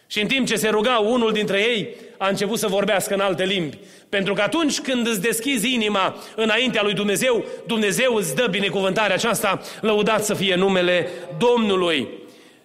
Și 0.07 0.21
în 0.21 0.27
timp 0.27 0.47
ce 0.47 0.55
se 0.55 0.69
ruga 0.69 0.97
unul 0.97 1.31
dintre 1.31 1.59
ei, 1.59 1.95
a 2.17 2.27
început 2.27 2.59
să 2.59 2.67
vorbească 2.67 3.13
în 3.13 3.19
alte 3.19 3.43
limbi. 3.43 3.77
Pentru 4.09 4.33
că 4.33 4.41
atunci 4.41 4.79
când 4.79 5.07
îți 5.07 5.21
deschizi 5.21 5.73
inima 5.73 6.15
înaintea 6.35 6.83
lui 6.83 6.93
Dumnezeu, 6.93 7.45
Dumnezeu 7.65 8.15
îți 8.15 8.35
dă 8.35 8.47
binecuvântarea 8.49 9.15
aceasta, 9.15 9.61
lăudat 9.81 10.23
să 10.23 10.33
fie 10.33 10.55
numele 10.55 11.09
Domnului. 11.37 12.07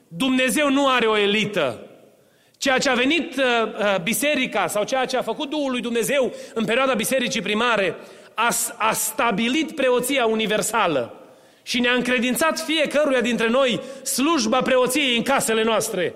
Dumnezeu 0.09 0.71
nu 0.71 0.89
are 0.89 1.07
o 1.07 1.19
elită. 1.19 1.83
Ceea 2.59 2.79
ce 2.79 2.89
a 2.89 2.95
venit 2.95 3.37
uh, 3.37 3.45
uh, 3.45 4.01
biserica 4.03 4.67
sau 4.67 4.85
ceea 4.85 5.05
ce 5.05 5.17
a 5.17 5.23
făcut 5.23 5.51
Duhul 5.51 5.71
lui 5.71 5.81
Dumnezeu 5.81 6.33
în 6.55 6.65
perioada 6.65 6.95
bisericii 6.95 7.43
primare 7.43 7.97
a, 8.35 8.49
a 8.77 8.93
stabilit 8.93 9.75
preoția 9.75 10.27
universală 10.27 11.13
și 11.63 11.81
ne-a 11.81 11.93
încredințat 11.93 12.61
fiecăruia 12.61 13.21
dintre 13.21 13.49
noi 13.49 13.81
slujba 14.03 14.63
preoției 14.63 15.17
în 15.17 15.23
casele 15.23 15.63
noastre. 15.63 16.15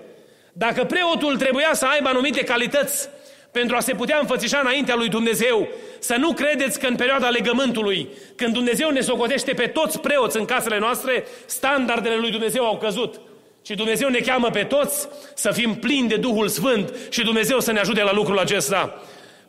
Dacă 0.53 0.83
preotul 0.83 1.37
trebuia 1.37 1.69
să 1.73 1.85
aibă 1.85 2.09
anumite 2.09 2.43
calități 2.43 3.09
pentru 3.51 3.75
a 3.75 3.79
se 3.79 3.93
putea 3.93 4.17
înfățișa 4.19 4.59
înaintea 4.59 4.95
lui 4.95 5.09
Dumnezeu, 5.09 5.67
să 5.99 6.15
nu 6.15 6.33
credeți 6.33 6.79
că 6.79 6.87
în 6.87 6.95
perioada 6.95 7.29
legământului, 7.29 8.09
când 8.35 8.53
Dumnezeu 8.53 8.89
ne 8.89 8.99
socotește 8.99 9.53
pe 9.53 9.67
toți 9.67 9.99
preoți 9.99 10.37
în 10.37 10.45
casele 10.45 10.79
noastre, 10.79 11.25
standardele 11.45 12.15
lui 12.15 12.31
Dumnezeu 12.31 12.65
au 12.65 12.77
căzut. 12.77 13.19
Și 13.65 13.75
Dumnezeu 13.75 14.09
ne 14.09 14.19
cheamă 14.19 14.49
pe 14.49 14.63
toți 14.63 15.07
să 15.33 15.51
fim 15.51 15.75
plini 15.75 16.07
de 16.07 16.15
Duhul 16.15 16.47
Sfânt 16.47 16.93
și 17.09 17.23
Dumnezeu 17.23 17.59
să 17.59 17.71
ne 17.71 17.79
ajute 17.79 18.03
la 18.03 18.13
lucrul 18.13 18.39
acesta. 18.39 19.01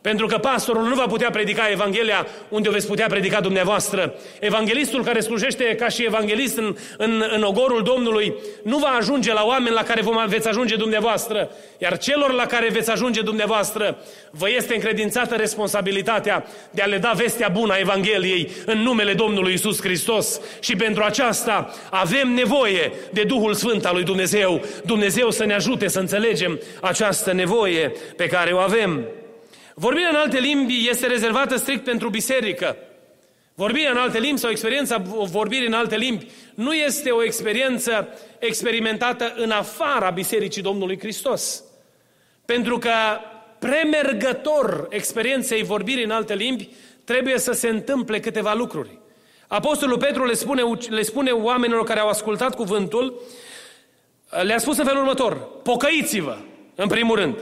Pentru 0.05 0.25
că 0.25 0.37
pastorul 0.37 0.87
nu 0.87 0.95
va 0.95 1.05
putea 1.05 1.29
predica 1.29 1.69
Evanghelia 1.71 2.27
unde 2.49 2.69
o 2.69 2.71
veți 2.71 2.87
putea 2.87 3.07
predica 3.07 3.41
dumneavoastră. 3.41 4.13
Evanghelistul 4.39 5.03
care 5.03 5.19
slujește 5.19 5.63
ca 5.63 5.87
și 5.87 6.03
evanghelist 6.03 6.57
în, 6.57 6.75
în, 6.97 7.23
în 7.35 7.43
ogorul 7.43 7.83
Domnului 7.83 8.33
nu 8.63 8.77
va 8.77 8.87
ajunge 8.87 9.33
la 9.33 9.43
oameni 9.45 9.75
la 9.75 9.83
care 9.83 10.01
vom, 10.01 10.27
veți 10.27 10.47
ajunge 10.47 10.75
dumneavoastră. 10.75 11.49
Iar 11.77 11.97
celor 11.97 12.33
la 12.33 12.45
care 12.45 12.69
veți 12.71 12.91
ajunge 12.91 13.21
dumneavoastră 13.21 13.97
vă 14.31 14.49
este 14.49 14.73
încredințată 14.73 15.35
responsabilitatea 15.35 16.45
de 16.71 16.81
a 16.81 16.85
le 16.85 16.97
da 16.97 17.11
vestea 17.15 17.47
bună 17.47 17.73
a 17.73 17.79
Evangheliei 17.79 18.51
în 18.65 18.77
numele 18.77 19.13
Domnului 19.13 19.53
Isus 19.53 19.81
Hristos. 19.81 20.41
Și 20.59 20.75
pentru 20.75 21.03
aceasta 21.03 21.73
avem 21.89 22.33
nevoie 22.33 22.91
de 23.11 23.23
Duhul 23.23 23.53
Sfânt 23.53 23.85
al 23.85 23.93
lui 23.93 24.03
Dumnezeu. 24.03 24.61
Dumnezeu 24.83 25.31
să 25.31 25.45
ne 25.45 25.53
ajute 25.53 25.87
să 25.87 25.99
înțelegem 25.99 26.59
această 26.81 27.33
nevoie 27.33 27.91
pe 28.15 28.27
care 28.27 28.51
o 28.51 28.57
avem. 28.57 29.05
Vorbirea 29.77 30.09
în 30.09 30.15
alte 30.15 30.39
limbi 30.39 30.87
este 30.89 31.07
rezervată 31.07 31.55
strict 31.55 31.83
pentru 31.83 32.09
biserică. 32.09 32.77
Vorbirea 33.53 33.91
în 33.91 33.97
alte 33.97 34.19
limbi 34.19 34.39
sau 34.39 34.49
experiența 34.49 34.97
vorbirii 35.31 35.67
în 35.67 35.73
alte 35.73 35.97
limbi 35.97 36.27
nu 36.53 36.73
este 36.73 37.11
o 37.11 37.23
experiență 37.23 38.07
experimentată 38.39 39.33
în 39.35 39.51
afara 39.51 40.09
Bisericii 40.09 40.61
Domnului 40.61 40.99
Hristos. 40.99 41.63
Pentru 42.45 42.77
că 42.77 42.91
premergător 43.59 44.87
experienței 44.89 45.63
vorbirii 45.63 46.03
în 46.03 46.11
alte 46.11 46.35
limbi 46.35 46.69
trebuie 47.03 47.37
să 47.37 47.51
se 47.51 47.67
întâmple 47.67 48.19
câteva 48.19 48.53
lucruri. 48.53 48.99
Apostolul 49.47 49.97
Petru 49.97 50.25
le 50.25 50.33
spune, 50.33 50.61
le 50.89 51.01
spune 51.01 51.31
oamenilor 51.31 51.83
care 51.83 51.99
au 51.99 52.07
ascultat 52.07 52.55
cuvântul, 52.55 53.21
le-a 54.43 54.57
spus 54.57 54.77
în 54.77 54.85
felul 54.85 55.01
următor, 55.01 55.49
pocăiți-vă, 55.63 56.37
în 56.75 56.87
primul 56.87 57.15
rând. 57.15 57.35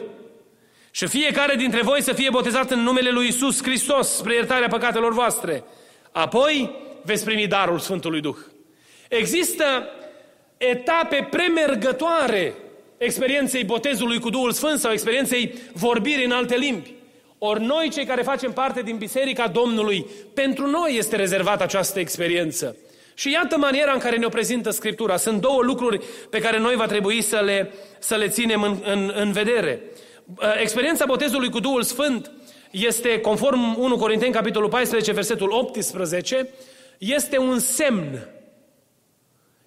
Și 0.96 1.08
fiecare 1.08 1.56
dintre 1.56 1.82
voi 1.82 2.02
să 2.02 2.14
fie 2.14 2.30
botezat 2.30 2.72
în 2.72 2.80
numele 2.80 3.10
lui 3.10 3.28
Isus 3.28 3.64
Hristos 3.64 4.08
spre 4.08 4.34
iertarea 4.34 4.68
păcatelor 4.68 5.14
voastre. 5.14 5.64
Apoi 6.12 6.76
veți 7.04 7.26
primi 7.26 7.48
darul 7.48 7.80
Sfântului 7.80 8.22
Duh. 8.22 8.36
Există 9.10 9.64
etape 10.58 11.28
premergătoare 11.30 12.54
experienței 12.98 13.64
botezului 13.64 14.20
cu 14.20 14.30
Duhul 14.30 14.52
Sfânt 14.52 14.80
sau 14.80 14.92
experienței 14.92 15.54
vorbirii 15.74 16.26
în 16.26 16.32
alte 16.32 16.56
limbi. 16.56 16.94
Ori 17.38 17.64
noi, 17.64 17.90
cei 17.90 18.06
care 18.06 18.22
facem 18.22 18.52
parte 18.52 18.82
din 18.82 18.98
Biserica 18.98 19.48
Domnului, 19.48 20.06
pentru 20.34 20.68
noi 20.68 20.96
este 20.98 21.16
rezervată 21.16 21.64
această 21.64 22.00
experiență. 22.00 22.76
Și 23.14 23.32
iată 23.32 23.58
maniera 23.58 23.94
în 23.94 24.00
care 24.00 24.18
ne-o 24.18 24.30
prezintă 24.30 24.70
Scriptura. 24.70 25.18
Sunt 25.18 25.42
două 25.42 25.62
lucruri 25.62 26.02
pe 26.30 26.40
care 26.40 26.60
noi 26.60 26.76
va 26.76 26.86
trebui 26.86 27.22
să 27.22 27.42
le, 27.46 27.74
să 28.00 28.16
le 28.16 28.28
ținem 28.28 28.62
în, 28.62 28.78
în, 28.86 29.14
în 29.16 29.32
vedere. 29.32 29.82
Experiența 30.62 31.06
botezului 31.06 31.50
cu 31.50 31.60
Duhul 31.60 31.84
Sfânt 31.84 32.32
este, 32.72 33.20
conform 33.20 33.76
1 33.80 33.98
Corinteni, 33.98 34.34
capitolul 34.34 34.70
14, 34.70 35.12
versetul 35.12 35.52
18, 35.52 36.50
este 36.98 37.38
un 37.38 37.60
semn, 37.60 38.28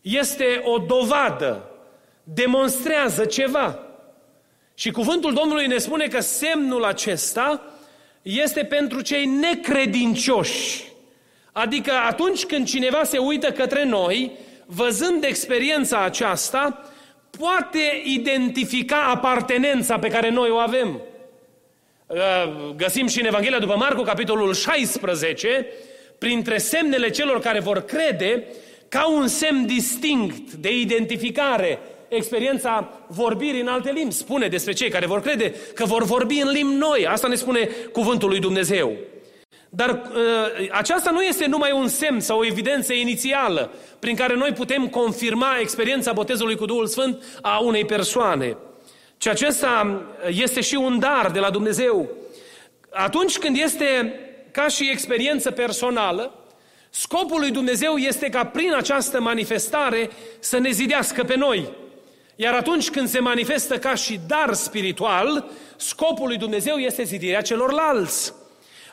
este 0.01 0.63
o 0.65 0.79
dovadă, 0.79 1.71
demonstrează 2.23 3.25
ceva. 3.25 3.79
Și 4.75 4.91
cuvântul 4.91 5.35
Domnului 5.35 5.67
ne 5.67 5.79
spune 5.79 6.07
că 6.07 6.21
semnul 6.21 6.85
acesta 6.85 7.63
este 8.23 8.65
pentru 8.65 9.01
cei 9.01 9.27
necredincioși. 9.27 10.85
Adică 11.53 11.93
atunci 11.93 12.45
când 12.45 12.67
cineva 12.67 13.05
se 13.05 13.19
uită 13.19 13.53
către 13.53 13.85
noi, 13.85 14.33
văzând 14.67 15.25
experiența 15.25 16.05
aceasta, 16.05 16.91
poate 17.39 18.03
identifica 18.05 19.11
apartenența 19.15 19.99
pe 19.99 20.09
care 20.09 20.31
noi 20.31 20.51
o 20.51 20.57
avem. 20.57 21.01
Uh, 22.07 22.19
găsim 22.77 23.07
și 23.07 23.21
în 23.21 23.27
Evanghelia 23.27 23.59
după 23.59 23.77
Marcu, 23.77 24.03
capitolul 24.03 24.55
16, 24.55 25.67
printre 26.19 26.59
semnele 26.59 27.11
celor 27.11 27.41
care 27.41 27.61
vor 27.61 27.81
crede, 27.81 28.45
ca 28.89 29.09
un 29.09 29.29
semn 29.29 29.67
distinct 29.67 30.53
de 30.53 30.79
identificare, 30.79 31.79
experiența 32.09 33.05
vorbirii 33.09 33.61
în 33.61 33.69
alte 33.69 33.93
limbi. 33.93 34.15
Spune 34.15 34.49
despre 34.49 34.73
cei 34.73 34.89
care 34.89 35.07
vor 35.07 35.21
crede 35.21 35.55
că 35.75 35.85
vor 35.85 36.05
vorbi 36.05 36.41
în 36.41 36.51
limbi 36.51 36.75
noi. 36.75 37.07
Asta 37.07 37.29
ne 37.29 37.35
spune 37.35 37.69
cuvântul 37.93 38.29
lui 38.29 38.41
Dumnezeu. 38.41 38.97
Dar 39.77 39.91
uh, 39.91 40.69
aceasta 40.71 41.11
nu 41.11 41.23
este 41.23 41.47
numai 41.47 41.73
un 41.73 41.89
semn 41.89 42.21
sau 42.21 42.39
o 42.39 42.45
evidență 42.45 42.93
inițială 42.93 43.71
prin 43.99 44.17
care 44.17 44.35
noi 44.35 44.53
putem 44.53 44.89
confirma 44.89 45.59
experiența 45.61 46.13
botezului 46.13 46.57
cu 46.57 46.65
Duhul 46.65 46.87
Sfânt 46.87 47.25
a 47.43 47.59
unei 47.59 47.85
persoane. 47.85 48.57
Ci 49.19 49.27
acesta 49.27 50.03
este 50.29 50.61
și 50.61 50.75
un 50.75 50.99
dar 50.99 51.31
de 51.31 51.39
la 51.39 51.51
Dumnezeu. 51.51 52.09
Atunci 52.91 53.39
când 53.39 53.57
este 53.57 54.21
ca 54.51 54.69
și 54.69 54.91
experiență 54.91 55.51
personală, 55.51 56.35
scopul 56.91 57.41
lui 57.41 57.51
Dumnezeu 57.51 57.97
este 57.97 58.29
ca 58.29 58.45
prin 58.45 58.75
această 58.75 59.21
manifestare 59.21 60.11
să 60.39 60.59
ne 60.59 60.71
zidească 60.71 61.25
pe 61.25 61.37
noi. 61.37 61.69
Iar 62.37 62.55
atunci 62.55 62.91
când 62.91 63.09
se 63.09 63.19
manifestă 63.19 63.79
ca 63.79 63.95
și 63.95 64.21
dar 64.27 64.53
spiritual, 64.53 65.51
scopul 65.77 66.27
lui 66.27 66.37
Dumnezeu 66.37 66.77
este 66.77 67.03
zidirea 67.03 67.41
celorlalți. 67.41 68.33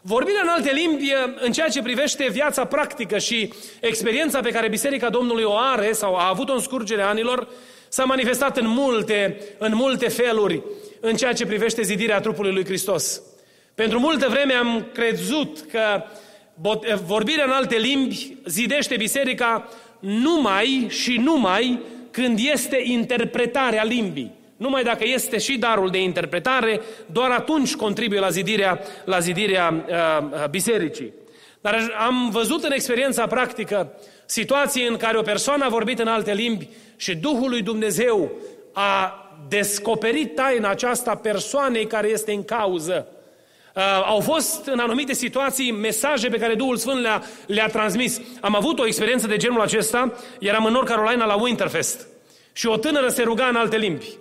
Vorbirea 0.06 0.42
în 0.42 0.48
alte 0.48 0.72
limbi, 0.72 1.14
în 1.40 1.52
ceea 1.52 1.68
ce 1.68 1.82
privește 1.82 2.28
viața 2.32 2.66
practică 2.66 3.18
și 3.18 3.54
experiența 3.80 4.40
pe 4.40 4.50
care 4.50 4.70
Biserica 4.70 5.10
Domnului 5.10 5.44
o 5.44 5.58
are 5.58 5.92
sau 5.92 6.16
a 6.16 6.28
avut-o 6.28 6.54
în 6.54 6.60
scurgerea 6.60 7.10
anilor, 7.10 7.48
s-a 7.88 8.04
manifestat 8.04 8.58
în 8.58 8.68
multe, 8.68 9.38
în 9.58 9.76
multe 9.76 10.08
feluri 10.08 10.62
în 11.00 11.16
ceea 11.16 11.34
ce 11.34 11.46
privește 11.46 11.82
zidirea 11.82 12.20
trupului 12.20 12.54
lui 12.54 12.66
Hristos. 12.66 13.22
Pentru 13.76 14.00
multă 14.00 14.28
vreme 14.30 14.54
am 14.54 14.88
crezut 14.94 15.60
că 15.72 16.04
vorbirea 17.06 17.46
în 17.46 17.52
alte 17.52 17.78
limbi 17.78 18.38
zidește 18.46 18.96
biserica 18.96 19.70
numai 20.00 20.86
și 20.90 21.18
numai 21.18 21.80
când 22.12 22.40
este 22.52 22.82
interpretarea 22.84 23.84
limbii. 23.84 24.32
Numai 24.58 24.84
dacă 24.84 25.04
este 25.08 25.38
și 25.38 25.58
darul 25.58 25.90
de 25.90 26.02
interpretare, 26.02 26.82
doar 27.06 27.32
atunci 27.32 27.76
contribuie 27.76 28.20
la 28.20 28.30
zidirea, 28.30 28.80
la 29.06 29.20
zidirea 29.20 29.86
uh, 29.88 30.28
uh, 30.32 30.50
bisericii. 30.50 31.14
Dar 31.62 31.96
am 32.06 32.30
văzut 32.30 32.64
în 32.64 32.72
experiența 32.72 33.28
practică 33.28 33.92
situații 34.26 34.88
în 34.88 34.98
care 34.98 35.18
o 35.18 35.22
persoană 35.22 35.66
a 35.66 35.70
vorbit 35.70 36.00
în 36.00 36.08
alte 36.08 36.34
limbi 36.34 36.70
și 36.96 37.16
Duhul 37.16 37.50
lui 37.50 37.62
Dumnezeu 37.62 38.32
a 38.74 39.18
descoperit 39.48 40.36
taina 40.36 40.70
aceasta 40.70 41.16
persoanei 41.16 41.88
care 41.88 42.08
este 42.08 42.32
în 42.32 42.44
cauză. 42.44 43.08
Uh, 43.76 43.82
au 44.06 44.20
fost 44.20 44.66
în 44.66 44.80
anumite 44.80 45.14
situații 45.14 45.72
mesaje 45.72 46.28
pe 46.28 46.38
care 46.38 46.56
Duhul 46.56 46.78
Sfânt 46.78 47.02
le-a, 47.02 47.24
le-a 47.48 47.68
transmis. 47.68 48.22
Am 48.42 48.56
avut 48.56 48.80
o 48.80 48.86
experiență 48.86 49.28
de 49.28 49.38
genul 49.38 49.62
acesta, 49.62 50.14
eram 50.40 50.66
în 50.66 50.72
North 50.72 50.90
Carolina 50.90 51.26
la 51.26 51.42
Winterfest 51.42 52.08
și 52.54 52.68
o 52.68 52.78
tânără 52.78 53.08
se 53.08 53.24
ruga 53.24 53.46
în 53.46 53.56
alte 53.56 53.78
limbi. 53.78 54.18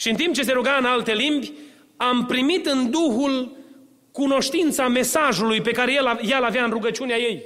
Și 0.00 0.08
în 0.08 0.16
timp 0.16 0.34
ce 0.34 0.42
se 0.42 0.52
ruga 0.52 0.76
în 0.78 0.84
alte 0.84 1.14
limbi, 1.14 1.52
am 1.96 2.26
primit 2.26 2.66
în 2.66 2.90
Duhul 2.90 3.56
cunoștința 4.12 4.88
mesajului 4.88 5.60
pe 5.60 5.70
care 5.70 5.92
el, 5.92 6.20
ea 6.22 6.40
avea 6.42 6.64
în 6.64 6.70
rugăciunea 6.70 7.16
ei. 7.16 7.42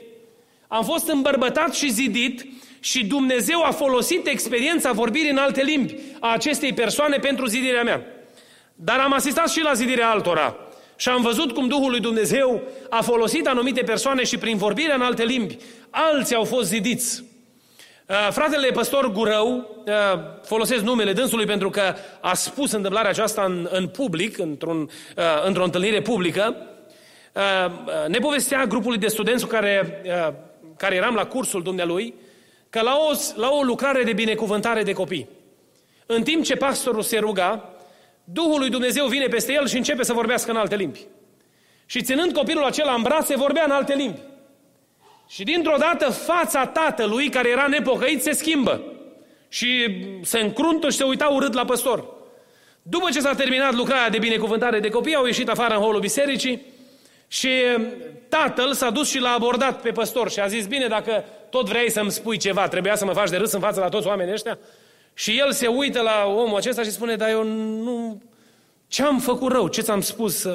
Am 0.68 0.84
fost 0.84 1.08
îmbărbătat 1.08 1.74
și 1.74 1.90
zidit 1.90 2.46
și 2.80 3.06
Dumnezeu 3.06 3.62
a 3.62 3.70
folosit 3.70 4.26
experiența 4.26 4.92
vorbirii 4.92 5.30
în 5.30 5.36
alte 5.36 5.62
limbi 5.62 5.94
a 6.20 6.32
acestei 6.32 6.72
persoane 6.72 7.16
pentru 7.16 7.46
zidirea 7.46 7.82
mea. 7.82 8.06
Dar 8.74 8.98
am 8.98 9.12
asistat 9.12 9.48
și 9.48 9.60
la 9.60 9.72
zidirea 9.72 10.10
altora. 10.10 10.56
Și 10.96 11.08
am 11.08 11.22
văzut 11.22 11.52
cum 11.52 11.68
Duhul 11.68 11.90
lui 11.90 12.00
Dumnezeu 12.00 12.62
a 12.90 13.02
folosit 13.02 13.46
anumite 13.46 13.82
persoane 13.82 14.24
și 14.24 14.38
prin 14.38 14.56
vorbirea 14.56 14.94
în 14.94 15.02
alte 15.02 15.24
limbi, 15.24 15.56
alții 15.90 16.36
au 16.36 16.44
fost 16.44 16.68
zidiți. 16.68 17.24
Uh, 18.08 18.28
fratele 18.30 18.70
păstor 18.70 19.12
Gurău, 19.12 19.56
uh, 19.86 19.92
folosesc 20.42 20.82
numele 20.82 21.12
dânsului 21.12 21.46
pentru 21.46 21.70
că 21.70 21.94
a 22.20 22.34
spus 22.34 22.72
întâmplarea 22.72 23.10
aceasta 23.10 23.42
în, 23.42 23.68
în 23.70 23.88
public, 23.88 24.38
într-un, 24.38 24.90
uh, 25.16 25.24
într-o 25.44 25.64
întâlnire 25.64 26.02
publică, 26.02 26.56
ne 28.08 28.18
povestea 28.18 28.66
grupului 28.66 28.98
de 28.98 29.06
studenți 29.06 29.44
cu 29.44 29.50
care, 29.50 30.02
care 30.76 30.94
eram 30.94 31.14
la 31.14 31.26
cursul 31.26 31.62
dumnealui, 31.62 32.14
că 32.70 32.80
la 32.80 32.96
o, 32.96 33.12
la 33.40 33.48
o 33.50 33.62
lucrare 33.62 34.02
de 34.02 34.12
binecuvântare 34.12 34.82
de 34.82 34.92
copii, 34.92 35.28
în 36.06 36.22
timp 36.22 36.44
ce 36.44 36.56
pastorul 36.56 37.02
se 37.02 37.18
ruga, 37.18 37.70
Duhul 38.24 38.58
lui 38.58 38.70
Dumnezeu 38.70 39.06
vine 39.06 39.26
peste 39.26 39.52
el 39.52 39.66
și 39.66 39.76
începe 39.76 40.02
să 40.02 40.12
vorbească 40.12 40.50
în 40.50 40.56
alte 40.56 40.76
limbi. 40.76 41.06
Și 41.86 42.02
ținând 42.02 42.32
copilul 42.32 42.64
acela 42.64 42.92
în 42.92 43.02
brațe, 43.02 43.36
vorbea 43.36 43.64
în 43.64 43.70
alte 43.70 43.94
limbi. 43.94 44.20
Și 45.34 45.42
dintr-o 45.42 45.76
dată 45.78 46.10
fața 46.10 46.66
tatălui, 46.66 47.28
care 47.28 47.48
era 47.48 47.66
nepocăit, 47.66 48.22
se 48.22 48.32
schimbă. 48.32 48.80
Și 49.48 49.68
se 50.22 50.38
încruntă 50.38 50.90
și 50.90 50.96
se 50.96 51.04
uita 51.04 51.26
urât 51.26 51.52
la 51.52 51.64
păstor. 51.64 52.04
După 52.82 53.08
ce 53.10 53.20
s-a 53.20 53.34
terminat 53.34 53.74
lucrarea 53.74 54.08
de 54.08 54.18
binecuvântare 54.18 54.80
de 54.80 54.88
copii, 54.88 55.14
au 55.14 55.24
ieșit 55.24 55.48
afară 55.48 55.74
în 55.74 55.80
holul 55.80 56.00
bisericii 56.00 56.62
și 57.28 57.48
tatăl 58.28 58.72
s-a 58.72 58.90
dus 58.90 59.10
și 59.10 59.18
l-a 59.18 59.32
abordat 59.32 59.80
pe 59.80 59.90
păstor 59.90 60.30
și 60.30 60.40
a 60.40 60.46
zis, 60.46 60.66
bine, 60.66 60.86
dacă 60.86 61.24
tot 61.50 61.68
vrei 61.68 61.90
să-mi 61.90 62.10
spui 62.10 62.36
ceva, 62.36 62.68
trebuia 62.68 62.96
să 62.96 63.04
mă 63.04 63.12
faci 63.12 63.30
de 63.30 63.36
râs 63.36 63.52
în 63.52 63.60
fața 63.60 63.80
la 63.80 63.88
toți 63.88 64.06
oamenii 64.06 64.32
ăștia? 64.32 64.58
Și 65.14 65.38
el 65.38 65.52
se 65.52 65.66
uită 65.66 66.00
la 66.00 66.24
omul 66.26 66.56
acesta 66.56 66.82
și 66.82 66.90
spune, 66.90 67.16
dar 67.16 67.28
eu 67.28 67.44
nu... 67.44 68.22
Ce-am 68.88 69.18
făcut 69.18 69.52
rău? 69.52 69.68
Ce 69.68 69.80
ți-am 69.80 70.00
spus? 70.00 70.46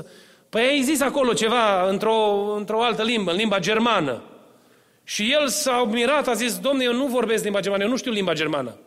Păi 0.50 0.62
ai 0.62 0.82
zis 0.82 1.02
acolo 1.02 1.34
ceva 1.34 1.90
într-o, 1.90 2.54
într-o 2.58 2.84
altă 2.84 3.04
limbă, 3.04 3.32
în 3.32 3.38
limba 3.38 3.60
germană. 3.60 4.22
Și 5.10 5.32
el 5.32 5.48
s-a 5.48 5.84
mirat, 5.92 6.28
a 6.28 6.34
zis, 6.34 6.58
domne, 6.58 6.84
eu 6.84 6.94
nu 6.94 7.06
vorbesc 7.06 7.44
limba 7.44 7.60
germană, 7.60 7.84
eu 7.84 7.90
nu 7.90 7.98
știu 7.98 8.12
limba 8.12 8.34
germană. 8.34 8.78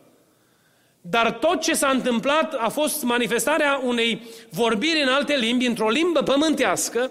Dar 1.00 1.30
tot 1.30 1.60
ce 1.60 1.74
s-a 1.74 1.88
întâmplat 1.88 2.54
a 2.58 2.68
fost 2.68 3.02
manifestarea 3.02 3.80
unei 3.84 4.22
vorbiri 4.50 5.02
în 5.02 5.08
alte 5.08 5.36
limbi, 5.36 5.66
într-o 5.66 5.88
limbă 5.88 6.20
pământească, 6.22 7.10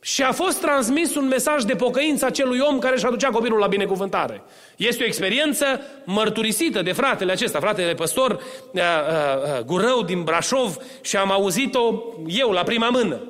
și 0.00 0.22
a 0.22 0.32
fost 0.32 0.60
transmis 0.60 1.14
un 1.14 1.26
mesaj 1.26 1.62
de 1.62 1.74
pocăință 1.74 2.26
acelui 2.26 2.58
om 2.58 2.78
care 2.78 2.94
își 2.94 3.06
aducea 3.06 3.30
copilul 3.30 3.58
la 3.58 3.66
binecuvântare. 3.66 4.42
Este 4.76 5.02
o 5.02 5.06
experiență 5.06 5.80
mărturisită 6.04 6.82
de 6.82 6.92
fratele 6.92 7.32
acesta, 7.32 7.60
fratele 7.60 7.94
păstor 7.94 8.30
uh, 8.30 8.40
uh, 8.72 8.82
uh, 8.82 9.64
Gurău 9.64 10.02
din 10.02 10.22
Brașov 10.22 10.76
și 11.00 11.16
am 11.16 11.30
auzit-o 11.30 12.02
eu 12.26 12.50
la 12.50 12.62
prima 12.62 12.88
mână. 12.88 13.20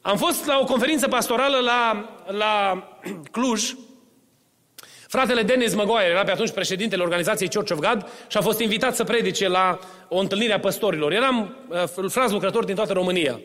Am 0.00 0.16
fost 0.16 0.46
la 0.46 0.58
o 0.60 0.64
conferință 0.64 1.08
pastorală 1.08 1.58
la, 1.58 2.08
la 2.26 2.88
Cluj, 3.32 3.72
Fratele 5.12 5.42
Denis 5.42 5.74
Maguire 5.74 6.08
era 6.10 6.22
pe 6.22 6.30
atunci 6.30 6.50
președintele 6.50 7.02
organizației 7.02 7.48
Church 7.48 7.72
of 7.72 7.78
God 7.78 8.06
și 8.28 8.36
a 8.36 8.40
fost 8.40 8.60
invitat 8.60 8.94
să 8.94 9.04
predice 9.04 9.48
la 9.48 9.78
o 10.08 10.18
întâlnire 10.18 10.52
a 10.52 10.60
păstorilor. 10.60 11.12
Eram 11.12 11.56
uh, 11.68 12.08
frați 12.08 12.32
lucrători 12.32 12.66
din 12.66 12.74
toată 12.74 12.92
România. 12.92 13.40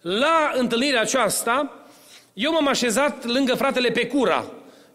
La 0.00 0.52
întâlnirea 0.54 1.00
aceasta, 1.00 1.86
eu 2.32 2.52
m-am 2.52 2.68
așezat 2.68 3.24
lângă 3.24 3.54
fratele 3.54 3.88
Pecura, 3.88 4.44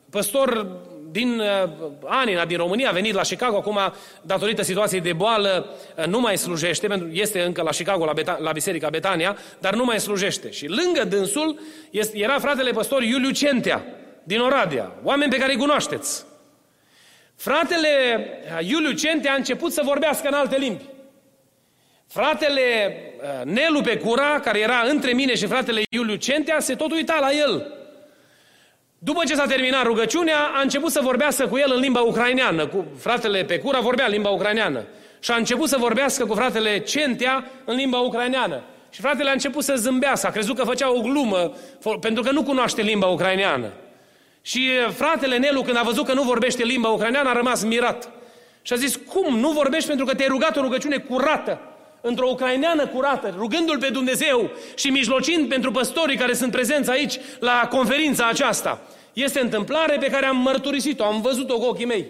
păstor 0.09 0.67
din 1.11 1.39
uh, 1.39 1.69
Anina, 2.05 2.45
din 2.45 2.57
România, 2.57 2.89
a 2.89 2.93
venit 2.93 3.13
la 3.13 3.21
Chicago, 3.21 3.57
acum, 3.57 3.79
datorită 4.21 4.61
situației 4.61 5.01
de 5.01 5.13
boală, 5.13 5.65
uh, 5.97 6.05
nu 6.05 6.19
mai 6.19 6.37
slujește, 6.37 6.87
pentru 6.87 7.07
este 7.11 7.41
încă 7.41 7.61
la 7.61 7.69
Chicago, 7.69 8.05
la, 8.05 8.13
Beta, 8.13 8.37
la 8.41 8.51
Biserica 8.51 8.89
Betania, 8.89 9.37
dar 9.59 9.75
nu 9.75 9.83
mai 9.83 9.99
slujește. 9.99 10.51
Și 10.51 10.67
lângă 10.67 11.03
dânsul 11.03 11.59
este, 11.89 12.19
era 12.19 12.39
fratele 12.39 12.71
păstor 12.71 13.03
Iuliu 13.03 13.29
Centea, 13.31 13.83
din 14.29 14.39
Oradea, 14.39 14.91
oameni 15.03 15.31
pe 15.31 15.37
care 15.37 15.51
îi 15.51 15.57
cunoașteți. 15.57 16.25
Fratele 17.35 17.89
uh, 18.59 18.67
Iuliu 18.69 18.91
Centea 18.91 19.31
a 19.31 19.35
început 19.35 19.71
să 19.71 19.81
vorbească 19.85 20.27
în 20.27 20.33
alte 20.33 20.57
limbi. 20.57 20.83
Fratele 22.07 22.61
uh, 23.21 23.45
Nelu 23.45 23.81
Pecura, 23.81 24.39
care 24.39 24.59
era 24.59 24.81
între 24.89 25.11
mine 25.11 25.35
și 25.35 25.45
fratele 25.45 25.81
Iuliu 25.89 26.15
Centea, 26.15 26.59
se 26.59 26.75
tot 26.75 26.91
uita 26.91 27.17
la 27.19 27.31
el. 27.31 27.73
După 28.97 29.23
ce 29.23 29.35
s-a 29.35 29.45
terminat 29.45 29.83
rugăciunea, 29.83 30.39
a 30.55 30.61
început 30.61 30.91
să 30.91 30.99
vorbească 31.03 31.47
cu 31.47 31.57
el 31.57 31.71
în 31.75 31.79
limba 31.79 32.01
ucraineană. 32.01 32.67
Cu 32.67 32.85
fratele 32.97 33.43
Pecura 33.43 33.79
vorbea 33.79 34.07
limba 34.07 34.29
ucraineană. 34.29 34.83
Și 35.19 35.31
a 35.31 35.35
început 35.35 35.69
să 35.69 35.77
vorbească 35.77 36.25
cu 36.25 36.33
fratele 36.33 36.79
Centea 36.79 37.45
în 37.65 37.75
limba 37.75 37.99
ucraineană. 37.99 38.63
Și 38.89 39.01
fratele 39.01 39.29
a 39.29 39.33
început 39.33 39.63
să 39.63 39.75
zâmbească, 39.75 40.27
a 40.27 40.31
crezut 40.31 40.57
că 40.57 40.63
făcea 40.63 40.91
o 40.91 41.01
glumă, 41.01 41.53
pentru 41.99 42.23
că 42.23 42.31
nu 42.31 42.43
cunoaște 42.43 42.81
limba 42.81 43.07
ucraineană. 43.07 43.73
Și 44.41 44.69
fratele 44.95 45.37
Nelu, 45.37 45.61
când 45.61 45.77
a 45.77 45.81
văzut 45.81 46.05
că 46.05 46.13
nu 46.13 46.23
vorbește 46.23 46.63
limba 46.63 46.89
ucraineană, 46.89 47.29
a 47.29 47.33
rămas 47.33 47.63
mirat. 47.63 48.11
Și 48.61 48.73
a 48.73 48.75
zis, 48.75 48.95
cum, 48.95 49.39
nu 49.39 49.49
vorbești 49.51 49.87
pentru 49.87 50.05
că 50.05 50.13
te-ai 50.13 50.27
rugat 50.27 50.57
o 50.57 50.61
rugăciune 50.61 50.97
curată, 50.97 51.61
într-o 52.01 52.29
ucraineană 52.29 52.87
curată, 52.87 53.33
rugându-L 53.37 53.77
pe 53.77 53.89
Dumnezeu 53.89 54.51
și 54.75 54.89
mijlocind 54.89 55.49
pentru 55.49 55.71
păstorii 55.71 56.17
care 56.17 56.33
sunt 56.33 56.51
prezenți 56.51 56.89
aici 56.89 57.19
la 57.39 57.67
conferința 57.69 58.27
aceasta. 58.27 58.81
Este 59.13 59.39
întâmplare 59.39 59.97
pe 59.97 60.09
care 60.09 60.25
am 60.25 60.37
mărturisit-o, 60.37 61.03
am 61.03 61.21
văzut-o 61.21 61.57
cu 61.57 61.65
ochii 61.65 61.85
mei. 61.85 62.05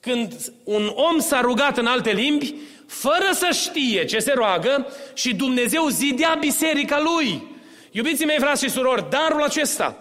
Când 0.00 0.52
un 0.64 0.92
om 0.94 1.18
s-a 1.18 1.40
rugat 1.40 1.78
în 1.78 1.86
alte 1.86 2.10
limbi, 2.10 2.54
fără 2.86 3.30
să 3.32 3.48
știe 3.52 4.04
ce 4.04 4.18
se 4.18 4.32
roagă 4.34 4.86
și 5.14 5.34
Dumnezeu 5.34 5.88
zidea 5.88 6.36
biserica 6.40 7.00
lui. 7.00 7.50
Iubiții 7.90 8.26
mei, 8.26 8.38
frați 8.38 8.64
și 8.64 8.70
surori, 8.70 9.10
darul 9.10 9.42
acesta, 9.42 9.96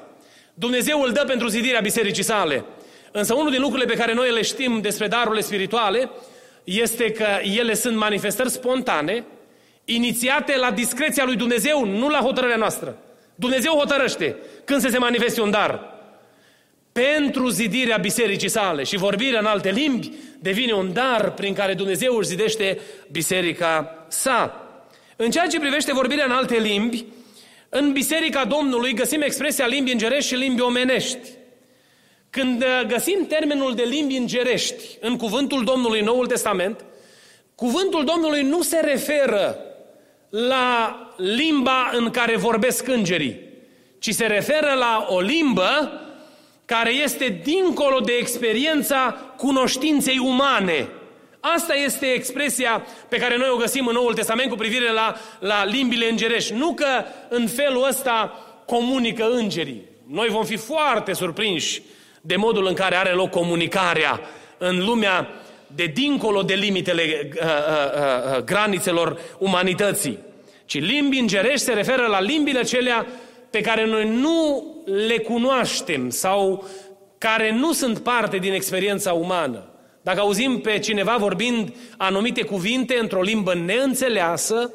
Dumnezeu 0.54 1.02
îl 1.02 1.12
dă 1.12 1.24
pentru 1.28 1.48
zidirea 1.48 1.80
bisericii 1.80 2.24
sale. 2.24 2.66
Însă 3.12 3.34
unul 3.34 3.52
din 3.52 3.62
lucrurile 3.62 3.94
pe 3.94 4.00
care 4.00 4.14
noi 4.14 4.32
le 4.32 4.42
știm 4.42 4.82
despre 4.82 5.08
darurile 5.08 5.42
spirituale 5.42 6.10
este 6.64 7.12
că 7.12 7.28
ele 7.58 7.74
sunt 7.74 7.96
manifestări 7.96 8.50
spontane, 8.50 9.24
inițiate 9.86 10.58
la 10.58 10.72
discreția 10.72 11.24
lui 11.26 11.36
Dumnezeu, 11.36 11.86
nu 11.86 12.10
la 12.10 12.20
hotărârea 12.20 12.56
noastră. 12.56 12.98
Dumnezeu 13.36 13.74
hotărăște 13.74 14.36
când 14.66 14.82
să 14.82 14.90
se 14.90 14.98
manifeste 14.98 15.42
un 15.42 15.52
dar. 15.52 16.00
Pentru 16.92 17.50
zidirea 17.50 17.98
bisericii 17.98 18.50
sale 18.50 18.84
și 18.84 18.98
vorbirea 18.98 19.40
în 19.40 19.46
alte 19.46 19.70
limbi 19.70 20.12
devine 20.40 20.74
un 20.74 20.94
dar 20.94 21.32
prin 21.32 21.54
care 21.54 21.74
Dumnezeu 21.74 22.16
își 22.16 22.28
zidește 22.28 22.80
biserica 23.12 24.06
sa. 24.08 24.68
În 25.16 25.32
ceea 25.32 25.48
ce 25.48 25.60
privește 25.60 25.94
vorbirea 25.94 26.26
în 26.26 26.32
alte 26.32 26.58
limbi, 26.58 27.06
în 27.74 27.92
biserica 27.92 28.46
Domnului 28.46 28.94
găsim 28.94 29.22
expresia 29.22 29.66
limbi 29.66 29.92
îngerești 29.92 30.28
și 30.28 30.36
limbi 30.36 30.62
omenești. 30.62 31.30
Când 32.30 32.62
uh, 32.62 32.82
găsim 32.88 33.26
termenul 33.28 33.76
de 33.76 33.84
limbi 33.84 34.16
îngerești 34.16 34.84
în 35.00 35.18
cuvântul 35.18 35.64
Domnului 35.64 36.00
în 36.00 36.06
Noul 36.06 36.28
Testament, 36.28 36.86
cuvântul 37.56 38.04
Domnului 38.04 38.42
nu 38.42 38.62
se 38.62 38.80
referă 38.80 39.58
la 40.30 40.96
limba 41.18 41.92
în 41.94 42.10
care 42.10 42.38
vorbesc 42.38 42.88
îngerii, 42.88 43.40
ci 44.00 44.14
se 44.14 44.26
referă 44.26 44.74
la 44.74 45.06
o 45.10 45.20
limbă 45.20 46.02
care 46.66 46.94
este 46.94 47.40
dincolo 47.44 48.00
de 48.00 48.14
experiența 48.20 49.34
cunoștinței 49.38 50.18
umane. 50.18 50.90
Asta 51.42 51.76
este 51.76 52.06
expresia 52.06 52.86
pe 53.10 53.18
care 53.18 53.38
noi 53.38 53.50
o 53.52 53.58
găsim 53.58 53.88
în 53.88 53.94
Noul 53.94 54.14
Testament 54.14 54.50
cu 54.50 54.56
privire 54.56 54.92
la, 54.92 55.16
la 55.40 55.66
limbile 55.66 56.10
îngerești. 56.10 56.54
Nu 56.54 56.74
că 56.74 57.04
în 57.30 57.48
felul 57.48 57.88
ăsta 57.88 58.40
comunică 58.66 59.30
îngerii. 59.30 59.82
Noi 60.08 60.28
vom 60.28 60.46
fi 60.46 60.56
foarte 60.56 61.14
surprinși 61.14 61.82
de 62.22 62.36
modul 62.36 62.66
în 62.66 62.74
care 62.74 62.96
are 62.96 63.12
loc 63.12 63.30
comunicarea 63.30 64.20
în 64.58 64.86
lumea 64.86 65.30
de 65.68 65.86
dincolo 65.86 66.42
de 66.42 66.54
limitele 66.54 67.30
uh, 67.36 67.42
uh, 67.42 67.48
uh, 67.48 68.38
uh, 68.38 68.44
granițelor 68.44 69.20
umanității. 69.38 70.20
Ci 70.66 70.80
limbi 70.80 71.20
îngerești 71.20 71.66
se 71.66 71.74
referă 71.74 72.06
la 72.06 72.22
limbile 72.22 72.60
acelea 72.60 73.06
pe 73.50 73.62
care 73.62 73.86
noi 73.86 74.10
nu 74.10 74.66
le 75.08 75.18
cunoaștem 75.18 76.10
sau 76.10 76.68
care 77.18 77.52
nu 77.52 77.74
sunt 77.74 78.00
parte 78.00 78.38
din 78.38 78.54
experiența 78.54 79.14
umană. 79.14 79.71
Dacă 80.02 80.20
auzim 80.20 80.60
pe 80.60 80.80
cineva 80.80 81.16
vorbind 81.18 81.74
anumite 81.98 82.44
cuvinte 82.44 82.98
într-o 83.02 83.22
limbă 83.22 83.54
neînțeleasă, 83.54 84.74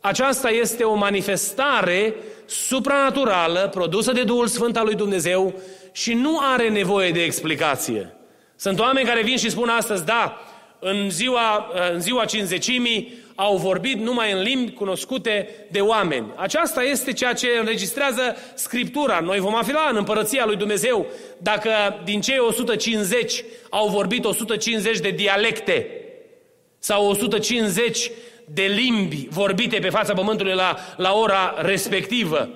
aceasta 0.00 0.50
este 0.50 0.84
o 0.84 0.94
manifestare 0.94 2.14
supranaturală 2.46 3.68
produsă 3.74 4.12
de 4.12 4.22
Duhul 4.22 4.46
Sfânt 4.46 4.76
al 4.76 4.84
lui 4.84 4.94
Dumnezeu 4.94 5.54
și 5.92 6.14
nu 6.14 6.38
are 6.42 6.68
nevoie 6.68 7.10
de 7.10 7.22
explicație. 7.22 8.16
Sunt 8.56 8.78
oameni 8.78 9.06
care 9.06 9.22
vin 9.22 9.36
și 9.36 9.50
spun 9.50 9.68
astăzi, 9.68 10.04
da, 10.04 10.40
în 10.78 11.10
ziua, 11.10 11.70
în 11.92 12.00
ziua 12.00 12.24
cinzecimii 12.24 13.12
au 13.40 13.56
vorbit 13.56 13.98
numai 14.00 14.32
în 14.32 14.40
limbi 14.40 14.72
cunoscute 14.72 15.48
de 15.70 15.80
oameni. 15.80 16.26
Aceasta 16.34 16.82
este 16.82 17.12
ceea 17.12 17.32
ce 17.32 17.48
înregistrează 17.58 18.36
Scriptura. 18.54 19.20
Noi 19.20 19.38
vom 19.38 19.54
afla 19.54 19.88
în 19.90 19.96
împărăția 19.96 20.46
lui 20.46 20.56
Dumnezeu 20.56 21.06
dacă 21.38 21.70
din 22.04 22.20
cei 22.20 22.38
150 22.38 23.44
au 23.70 23.88
vorbit 23.88 24.24
150 24.24 24.98
de 24.98 25.10
dialecte 25.10 25.86
sau 26.78 27.08
150 27.08 28.10
de 28.44 28.62
limbi 28.62 29.28
vorbite 29.30 29.78
pe 29.78 29.88
fața 29.88 30.12
pământului 30.12 30.54
la, 30.54 30.76
la 30.96 31.12
ora 31.12 31.54
respectivă. 31.58 32.48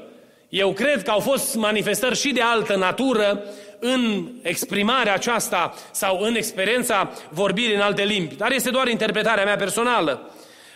Eu 0.49 0.73
cred 0.73 1.03
că 1.03 1.11
au 1.11 1.21
fost 1.21 1.55
manifestări 1.55 2.17
și 2.17 2.33
de 2.33 2.41
altă 2.41 2.77
natură 2.77 3.45
în 3.79 4.29
exprimarea 4.43 5.15
aceasta 5.15 5.75
sau 5.91 6.19
în 6.21 6.35
experiența 6.35 7.13
vorbirii 7.31 7.75
în 7.75 7.81
alte 7.81 8.05
limbi. 8.05 8.35
Dar 8.35 8.53
este 8.53 8.71
doar 8.71 8.89
interpretarea 8.89 9.45
mea 9.45 9.57
personală. 9.57 10.31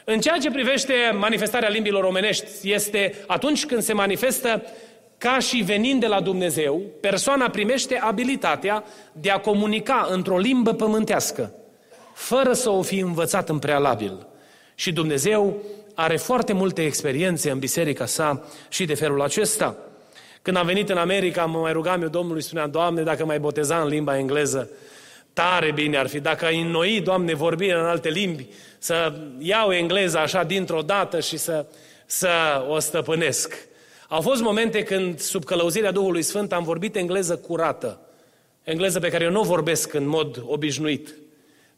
În 0.09 0.21
ceea 0.21 0.38
ce 0.38 0.51
privește 0.51 0.95
manifestarea 1.19 1.69
limbilor 1.69 2.05
omenești, 2.05 2.45
este 2.62 3.14
atunci 3.27 3.66
când 3.66 3.83
se 3.83 3.92
manifestă 3.92 4.62
ca 5.19 5.38
și 5.38 5.57
venind 5.57 6.01
de 6.01 6.07
la 6.07 6.21
Dumnezeu, 6.21 6.83
persoana 7.01 7.49
primește 7.49 7.99
abilitatea 8.03 8.85
de 9.12 9.31
a 9.31 9.38
comunica 9.38 10.07
într-o 10.11 10.38
limbă 10.38 10.73
pământească, 10.73 11.53
fără 12.14 12.53
să 12.53 12.71
o 12.71 12.83
fi 12.83 12.99
învățat 12.99 13.49
în 13.49 13.59
prealabil. 13.59 14.27
Și 14.75 14.92
Dumnezeu 14.92 15.62
are 15.95 16.16
foarte 16.16 16.53
multe 16.53 16.85
experiențe 16.85 17.51
în 17.51 17.59
biserica 17.59 18.07
sa 18.07 18.45
și 18.69 18.85
de 18.85 18.95
felul 18.95 19.23
acesta. 19.23 19.77
Când 20.42 20.57
am 20.57 20.66
venit 20.66 20.88
în 20.88 20.97
America, 20.97 21.45
mă 21.45 21.59
mai 21.59 21.73
rugam 21.73 22.03
eu 22.03 22.09
Domnului, 22.09 22.42
spuneam, 22.42 22.71
Doamne, 22.71 23.03
dacă 23.03 23.25
mai 23.25 23.38
boteza 23.38 23.81
în 23.81 23.88
limba 23.88 24.19
engleză, 24.19 24.71
tare 25.37 25.72
bine 25.72 25.96
ar 25.96 26.07
fi. 26.07 26.20
Dacă 26.20 26.44
ai 26.44 26.61
înnoi, 26.61 27.01
Doamne, 27.01 27.35
vorbirea 27.35 27.81
în 27.81 27.87
alte 27.87 28.09
limbi, 28.09 28.46
să 28.79 29.12
iau 29.38 29.72
engleza 29.72 30.20
așa 30.20 30.44
dintr-o 30.44 30.81
dată 30.81 31.20
și 31.20 31.37
să, 31.37 31.66
să 32.07 32.29
o 32.68 32.79
stăpânesc. 32.79 33.55
Au 34.09 34.20
fost 34.20 34.42
momente 34.42 34.83
când, 34.83 35.18
sub 35.18 35.44
călăuzirea 35.44 35.90
Duhului 35.90 36.22
Sfânt, 36.22 36.53
am 36.53 36.64
vorbit 36.64 36.96
engleză 36.96 37.37
curată. 37.37 38.01
Engleză 38.62 39.01
pe 39.01 39.09
care 39.09 39.25
eu 39.25 39.31
nu 39.31 39.40
o 39.40 39.44
vorbesc 39.44 39.94
în 39.94 40.09
mod 40.09 40.42
obișnuit. 40.46 41.14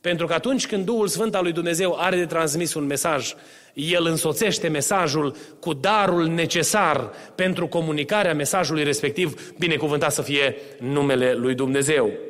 Pentru 0.00 0.26
că 0.26 0.32
atunci 0.32 0.66
când 0.66 0.84
Duhul 0.84 1.08
Sfânt 1.08 1.34
al 1.34 1.42
lui 1.42 1.52
Dumnezeu 1.52 1.96
are 1.98 2.16
de 2.16 2.26
transmis 2.26 2.74
un 2.74 2.86
mesaj, 2.86 3.34
El 3.74 4.06
însoțește 4.06 4.68
mesajul 4.68 5.36
cu 5.60 5.72
darul 5.72 6.26
necesar 6.26 7.10
pentru 7.34 7.66
comunicarea 7.66 8.34
mesajului 8.34 8.84
respectiv, 8.84 9.52
binecuvântat 9.58 10.12
să 10.12 10.22
fie 10.22 10.56
numele 10.80 11.32
lui 11.34 11.54
Dumnezeu. 11.54 12.27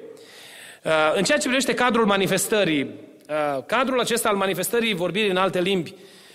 Uh, 0.85 0.93
în 1.15 1.25
ceea 1.25 1.39
ce 1.39 1.47
privește 1.47 1.75
cadrul 1.75 2.07
manifestării, 2.07 2.83
uh, 2.83 3.63
cadrul 3.67 4.01
acesta 4.01 4.29
al 4.29 4.37
manifestării 4.37 4.95
vorbirii 4.95 5.31
în 5.31 5.37
alte 5.37 5.61
limbi 5.61 5.95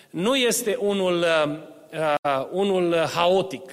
nu 0.09 0.35
este 0.35 0.77
unul, 0.79 1.19
uh, 1.19 2.45
unul 2.51 2.95
haotic. 2.95 3.71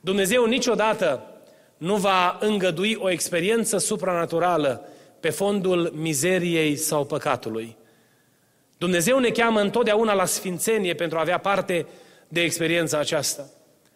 Dumnezeu 0.00 0.44
niciodată 0.44 1.22
nu 1.76 1.96
va 1.96 2.38
îngădui 2.40 2.96
o 3.00 3.10
experiență 3.10 3.78
supranaturală 3.78 4.88
pe 5.20 5.30
fondul 5.30 5.92
mizeriei 5.94 6.76
sau 6.76 7.04
păcatului. 7.04 7.76
Dumnezeu 8.78 9.18
ne 9.18 9.28
cheamă 9.28 9.60
întotdeauna 9.60 10.12
la 10.12 10.24
sfințenie 10.24 10.94
pentru 10.94 11.18
a 11.18 11.20
avea 11.20 11.38
parte 11.38 11.86
de 12.28 12.42
experiența 12.42 12.98
aceasta. 12.98 13.50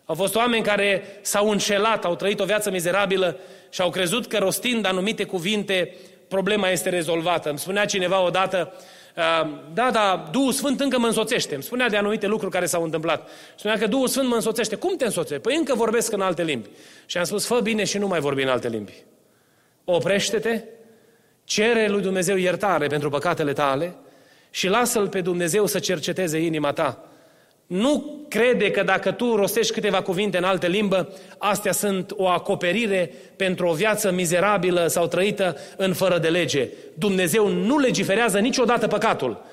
Au 0.05 0.15
fost 0.15 0.35
oameni 0.35 0.63
care 0.63 1.03
s-au 1.21 1.51
înșelat, 1.51 2.05
au 2.05 2.15
trăit 2.15 2.41
o 2.41 2.45
viață 2.45 2.71
mizerabilă 2.71 3.39
și 3.71 3.81
au 3.81 3.91
crezut 3.91 4.27
că 4.27 4.39
rostind 4.39 4.87
anumite 4.87 5.25
cuvinte, 5.25 5.95
problema 6.29 6.69
este 6.69 6.89
rezolvată. 6.89 7.49
Îmi 7.49 7.59
spunea 7.59 7.85
cineva 7.85 8.21
odată, 8.21 8.73
uh, 9.17 9.51
da, 9.75 9.91
da, 9.91 10.29
Duhul 10.33 10.53
Sfânt 10.53 10.81
încă 10.81 10.99
mă 10.99 11.07
însoțește. 11.07 11.55
Îmi 11.55 11.63
spunea 11.63 11.89
de 11.89 11.97
anumite 11.97 12.27
lucruri 12.27 12.53
care 12.53 12.67
s-au 12.67 12.83
întâmplat. 12.83 13.29
Spunea 13.57 13.79
că 13.79 13.87
Duhul 13.87 14.09
Sfânt 14.09 14.29
mă 14.29 14.35
însoțește. 14.35 14.77
Cum 14.77 14.97
te 14.97 15.05
însoțește? 15.05 15.39
Păi 15.39 15.57
încă 15.57 15.75
vorbesc 15.75 16.13
în 16.13 16.21
alte 16.21 16.43
limbi. 16.43 16.69
Și 17.07 17.19
am 17.19 17.25
spus, 17.25 17.47
fă 17.47 17.61
bine 17.63 17.85
și 17.85 17.99
nu 17.99 18.07
mai 18.07 18.21
vorbi 18.21 18.43
în 18.43 18.49
alte 18.49 18.69
limbi. 18.69 18.93
Oprește-te, 19.85 20.63
Cere 21.45 21.89
lui 21.89 22.03
Dumnezeu 22.03 22.37
iertare 22.37 22.87
pentru 22.87 23.09
păcatele 23.09 23.53
tale 23.53 23.95
și 24.51 24.69
lasă-L 24.69 25.09
pe 25.09 25.21
Dumnezeu 25.21 25.67
să 25.67 25.79
cerceteze 25.79 26.39
inima 26.39 26.73
ta. 26.73 27.09
Nu 27.67 28.25
crede 28.29 28.71
că 28.71 28.83
dacă 28.83 29.13
tu 29.13 29.37
rostești 29.37 29.73
câteva 29.73 30.03
cuvinte 30.03 30.37
în 30.37 30.45
altă 30.45 30.67
limbă, 30.67 31.13
astea 31.39 31.73
sunt 31.73 32.13
o 32.17 32.29
acoperire 32.29 33.13
pentru 33.37 33.67
o 33.67 33.73
viață 33.73 34.11
mizerabilă 34.11 34.87
sau 34.87 35.07
trăită 35.07 35.57
în 35.77 35.95
fără 35.95 36.19
de 36.19 36.29
lege. 36.29 36.69
Dumnezeu 36.95 37.49
nu 37.49 37.79
legiferează 37.79 38.39
niciodată 38.39 38.87
păcatul, 38.87 39.45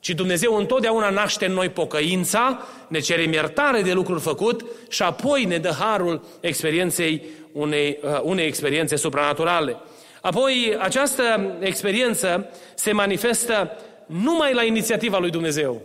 ci 0.00 0.10
Dumnezeu 0.10 0.56
întotdeauna 0.56 1.10
naște 1.10 1.46
în 1.46 1.52
noi 1.52 1.68
pocăința, 1.68 2.66
ne 2.88 2.98
cerem 2.98 3.32
iertare 3.32 3.82
de 3.82 3.92
lucruri 3.92 4.20
făcut 4.20 4.64
și 4.88 5.02
apoi 5.02 5.44
ne 5.44 5.58
dă 5.58 5.70
harul 5.78 6.24
experienței 6.40 7.22
unei, 7.52 7.98
uh, 8.02 8.20
unei 8.22 8.46
experiențe 8.46 8.96
supranaturale. 8.96 9.76
Apoi, 10.20 10.76
această 10.78 11.56
experiență 11.60 12.50
se 12.74 12.92
manifestă 12.92 13.76
numai 14.06 14.54
la 14.54 14.62
inițiativa 14.62 15.18
lui 15.18 15.30
Dumnezeu. 15.30 15.82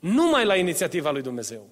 Numai 0.00 0.44
la 0.44 0.56
inițiativa 0.56 1.10
lui 1.10 1.22
Dumnezeu. 1.22 1.66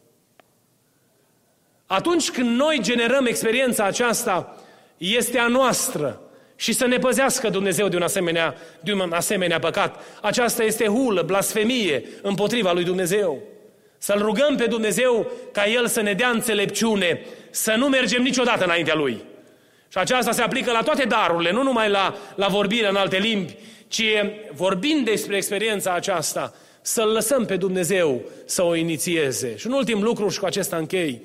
Atunci 1.87 2.31
când 2.31 2.57
noi 2.57 2.79
generăm 2.83 3.27
experiența 3.27 3.85
aceasta, 3.85 4.57
este 4.97 5.39
a 5.39 5.47
noastră 5.47 6.21
și 6.57 6.73
să 6.73 6.87
ne 6.87 6.99
păzească 6.99 7.49
Dumnezeu 7.49 7.89
de 7.89 7.97
un 7.97 8.03
asemenea, 8.03 8.55
de 8.81 8.93
un 8.93 9.13
asemenea 9.13 9.59
păcat. 9.59 10.03
Aceasta 10.23 10.65
este 10.65 10.87
hulă, 10.87 11.23
blasfemie 11.23 12.05
împotriva 12.23 12.73
lui 12.73 12.85
Dumnezeu. 12.85 13.43
Să-L 13.99 14.19
rugăm 14.19 14.57
pe 14.57 14.67
Dumnezeu 14.67 15.31
ca 15.53 15.67
El 15.67 15.87
să 15.87 16.01
ne 16.01 16.13
dea 16.13 16.29
înțelepciune, 16.29 17.27
să 17.51 17.75
nu 17.75 17.89
mergem 17.89 18.23
niciodată 18.23 18.65
înaintea 18.65 18.95
Lui. 18.95 19.23
Și 19.89 19.99
aceasta 19.99 20.33
se 20.33 20.43
aplică 20.43 20.73
la 20.73 20.83
toate 20.83 21.05
darurile, 21.05 21.53
nu 21.53 21.63
numai 21.63 21.91
la, 21.91 22.17
la 22.35 22.47
vorbire 22.47 22.89
în 22.89 22.97
alte 22.97 23.19
limbi, 23.19 23.57
ci 23.89 24.03
vorbind 24.53 25.05
despre 25.05 25.37
experiența 25.37 25.93
aceasta, 25.95 26.55
să-L 26.87 27.09
lăsăm 27.09 27.45
pe 27.45 27.57
Dumnezeu 27.57 28.23
să 28.45 28.63
o 28.63 28.75
inițieze. 28.75 29.57
Și 29.57 29.67
un 29.67 29.73
ultim 29.73 30.03
lucru 30.03 30.29
și 30.29 30.39
cu 30.39 30.47
acesta 30.47 30.77
închei. 30.77 31.23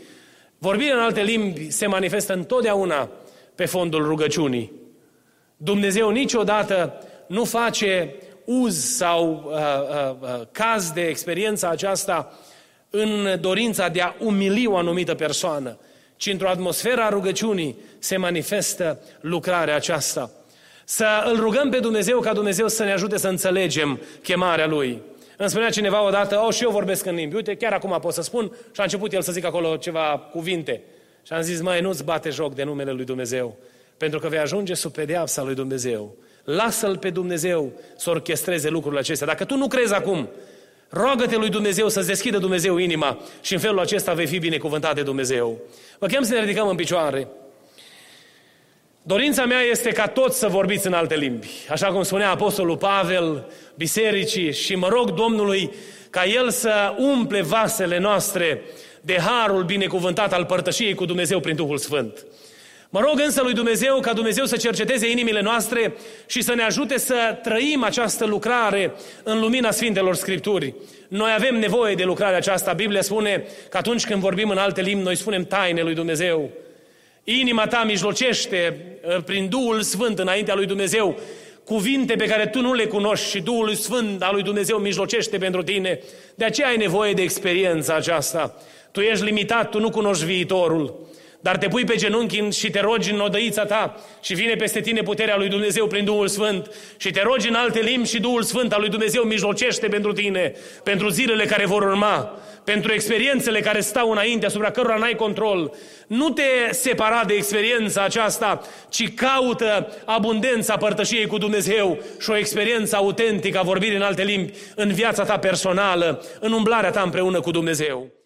Vorbirea 0.58 0.95
în 0.95 1.02
alte 1.02 1.22
limbi 1.22 1.69
se 1.69 1.88
manifestă 1.88 2.34
întotdeauna 2.34 3.10
pe 3.56 3.65
fondul 3.65 4.04
rugăciunii. 4.04 4.72
Dumnezeu 5.58 6.10
niciodată 6.10 7.04
nu 7.28 7.43
face 7.43 8.15
uz 8.45 8.78
sau 8.78 9.43
uh, 9.45 9.58
uh, 9.58 10.15
uh, 10.22 10.45
caz 10.52 10.91
de 10.91 11.02
experiența 11.02 11.69
aceasta 11.69 12.39
în 12.89 13.38
dorința 13.41 13.88
de 13.88 14.02
a 14.02 14.13
umili 14.19 14.67
o 14.67 14.78
anumită 14.78 15.15
persoană, 15.15 15.78
ci 16.15 16.28
într-o 16.28 16.50
atmosferă 16.50 17.02
a 17.02 17.10
rugăciunii 17.10 17.76
se 18.00 18.17
manifestă 18.17 19.00
lucrarea 19.22 19.76
aceasta. 19.76 20.32
Să 20.86 21.06
îl 21.26 21.39
rugăm 21.39 21.69
pe 21.69 21.80
Dumnezeu 21.80 22.19
ca 22.19 22.34
Dumnezeu 22.34 22.67
să 22.67 22.84
ne 22.84 22.91
ajute 22.91 23.17
să 23.17 23.28
înțelegem 23.28 24.02
chemarea 24.22 24.67
Lui. 24.67 25.02
Îmi 25.41 25.49
spunea 25.49 25.69
cineva 25.69 26.06
odată, 26.06 26.41
oh, 26.45 26.54
și 26.54 26.63
eu 26.63 26.69
vorbesc 26.69 27.06
în 27.06 27.15
limbi. 27.15 27.36
Uite, 27.36 27.56
chiar 27.56 27.73
acum 27.73 27.97
pot 28.02 28.13
să 28.13 28.21
spun. 28.21 28.52
Și 28.71 28.80
a 28.80 28.84
început 28.84 29.13
el 29.13 29.21
să 29.21 29.32
zic 29.32 29.45
acolo 29.45 29.75
ceva 29.75 30.30
cuvinte. 30.32 30.82
Și 31.23 31.34
am 31.34 31.41
zis, 31.41 31.62
mai 31.62 31.82
nu-ți 31.82 32.04
bate 32.04 32.30
joc 32.30 32.56
de 32.56 32.63
numele 32.63 32.91
Lui 32.91 33.06
Dumnezeu, 33.06 33.58
pentru 33.97 34.19
că 34.19 34.28
vei 34.28 34.39
ajunge 34.39 34.73
sub 34.73 34.91
pedeapsa 34.91 35.43
Lui 35.43 35.56
Dumnezeu. 35.56 36.15
Lasă-L 36.43 36.97
pe 36.97 37.10
Dumnezeu 37.10 37.71
să 37.97 38.10
orchestreze 38.10 38.69
lucrurile 38.69 38.99
acestea. 38.99 39.28
Dacă 39.28 39.45
tu 39.45 39.56
nu 39.56 39.67
crezi 39.67 39.93
acum, 39.93 40.30
rogă-te 40.89 41.36
lui 41.36 41.49
Dumnezeu 41.49 41.89
să-ți 41.89 42.08
deschidă 42.08 42.38
Dumnezeu 42.38 42.78
inima 42.78 43.19
și 43.41 43.54
în 43.54 43.60
felul 43.60 43.80
acesta 43.80 44.13
vei 44.13 44.28
fi 44.28 44.39
binecuvântat 44.39 44.95
de 44.95 45.02
Dumnezeu. 45.02 45.58
Vă 45.99 46.08
chem 46.08 46.23
să 46.23 46.34
ne 46.34 46.39
ridicăm 46.39 46.67
în 46.67 46.75
picioare. 46.75 47.28
Dorința 49.10 49.45
mea 49.45 49.62
este 49.62 49.89
ca 49.89 50.08
toți 50.08 50.39
să 50.39 50.48
vorbiți 50.48 50.88
în 50.88 50.93
alte 50.93 51.15
limbi. 51.15 51.48
Așa 51.69 51.88
cum 51.88 52.04
spunea 52.04 52.30
Apostolul 52.30 52.78
Pavel, 52.78 53.45
bisericii 53.76 54.54
și 54.54 54.76
mă 54.76 54.88
rog 54.88 55.12
Domnului 55.12 55.72
ca 56.10 56.26
El 56.26 56.50
să 56.50 56.95
umple 56.98 57.41
vasele 57.41 58.00
noastre 58.00 58.62
de 59.02 59.17
harul 59.19 59.63
binecuvântat 59.63 60.34
al 60.34 60.45
părtășiei 60.45 60.93
cu 60.93 61.06
Dumnezeu 61.06 61.39
prin 61.39 61.56
Duhul 61.56 61.78
Sfânt. 61.78 62.26
Mă 62.89 63.00
rog 63.00 63.19
însă 63.19 63.41
lui 63.41 63.54
Dumnezeu 63.54 64.00
ca 64.00 64.13
Dumnezeu 64.13 64.45
să 64.45 64.58
cerceteze 64.58 65.10
inimile 65.10 65.41
noastre 65.41 65.93
și 66.28 66.41
să 66.41 66.54
ne 66.54 66.63
ajute 66.63 66.98
să 66.98 67.38
trăim 67.43 67.84
această 67.84 68.26
lucrare 68.26 68.93
în 69.24 69.39
lumina 69.39 69.72
Sfintelor 69.72 70.15
Scripturi. 70.15 70.74
Noi 71.08 71.32
avem 71.36 71.60
nevoie 71.60 71.95
de 71.95 72.04
lucrarea 72.04 72.38
aceasta. 72.38 72.74
Biblia 72.74 73.02
spune 73.02 73.43
că 73.69 73.78
atunci 73.78 74.06
când 74.06 74.22
vorbim 74.22 74.50
în 74.50 74.58
alte 74.58 74.82
limbi, 74.82 75.04
noi 75.04 75.15
spunem 75.15 75.43
taine 75.43 75.82
lui 75.82 75.93
Dumnezeu. 75.93 76.50
Inima 77.38 77.68
ta 77.68 77.84
mijlocește 77.84 78.86
uh, 79.04 79.24
prin 79.24 79.50
Duhul 79.50 79.82
Sfânt 79.82 80.20
înaintea 80.20 80.56
lui 80.56 80.65
Dumnezeu 80.65 81.20
cuvinte 81.63 82.15
pe 82.15 82.26
care 82.26 82.48
tu 82.48 82.62
nu 82.62 82.74
le 82.74 82.86
cunoști 82.86 83.30
și 83.30 83.42
Duhul 83.42 83.74
Sfânt 83.74 84.24
al 84.24 84.34
lui 84.34 84.44
Dumnezeu 84.44 84.78
mijlocește 84.78 85.38
pentru 85.38 85.63
tine. 85.63 86.00
De 86.36 86.46
aceea 86.46 86.68
ai 86.68 86.78
nevoie 86.78 87.13
de 87.13 87.22
experiența 87.22 87.96
aceasta. 87.96 88.56
Tu 88.92 89.00
ești 89.00 89.24
limitat, 89.24 89.70
tu 89.70 89.80
nu 89.80 89.89
cunoști 89.89 90.26
viitorul. 90.26 91.09
Dar 91.41 91.58
te 91.58 91.67
pui 91.67 91.84
pe 91.84 91.95
genunchi 91.95 92.49
și 92.49 92.69
te 92.69 92.80
rogi 92.80 93.12
în 93.12 93.19
odăița 93.19 93.65
ta 93.65 93.95
și 94.21 94.34
vine 94.34 94.54
peste 94.54 94.82
tine 94.82 95.02
puterea 95.02 95.38
lui 95.38 95.47
Dumnezeu 95.47 95.88
prin 95.88 96.06
Duhul 96.06 96.28
Sfânt 96.28 96.71
și 96.97 97.12
te 97.12 97.21
rogi 97.21 97.47
în 97.47 97.54
alte 97.54 97.80
limbi 97.80 98.08
și 98.08 98.19
Duhul 98.19 98.43
Sfânt 98.43 98.73
al 98.73 98.80
lui 98.80 98.89
Dumnezeu 98.89 99.23
mijlocește 99.23 99.88
pentru 99.88 100.13
tine, 100.13 100.54
pentru 100.84 101.10
zilele 101.10 101.45
care 101.45 101.65
vor 101.65 101.82
urma, 101.82 102.39
pentru 102.63 102.93
experiențele 102.93 103.60
care 103.60 103.80
stau 103.80 104.12
înainte, 104.12 104.45
asupra 104.45 104.71
cărora 104.71 104.95
n-ai 104.95 105.15
control. 105.15 105.73
Nu 106.08 106.30
te 106.30 106.71
separa 106.71 107.23
de 107.28 107.34
experiența 107.34 108.04
aceasta, 108.04 108.62
ci 108.89 109.13
caută 109.13 109.93
abundența 110.06 110.78
părtășiei 110.78 111.28
cu 111.28 111.38
Dumnezeu 111.38 111.99
și 112.19 112.30
o 112.30 112.38
experiență 112.38 112.95
autentică 112.95 113.60
a 113.60 113.63
vorbirii 113.63 113.95
în 113.95 114.02
alte 114.02 114.23
limbi 114.23 114.54
în 114.75 114.93
viața 114.93 115.23
ta 115.23 115.38
personală, 115.38 116.23
în 116.39 116.52
umblarea 116.52 116.91
ta 116.91 117.02
împreună 117.02 117.39
cu 117.39 117.52
Dumnezeu. 117.52 118.19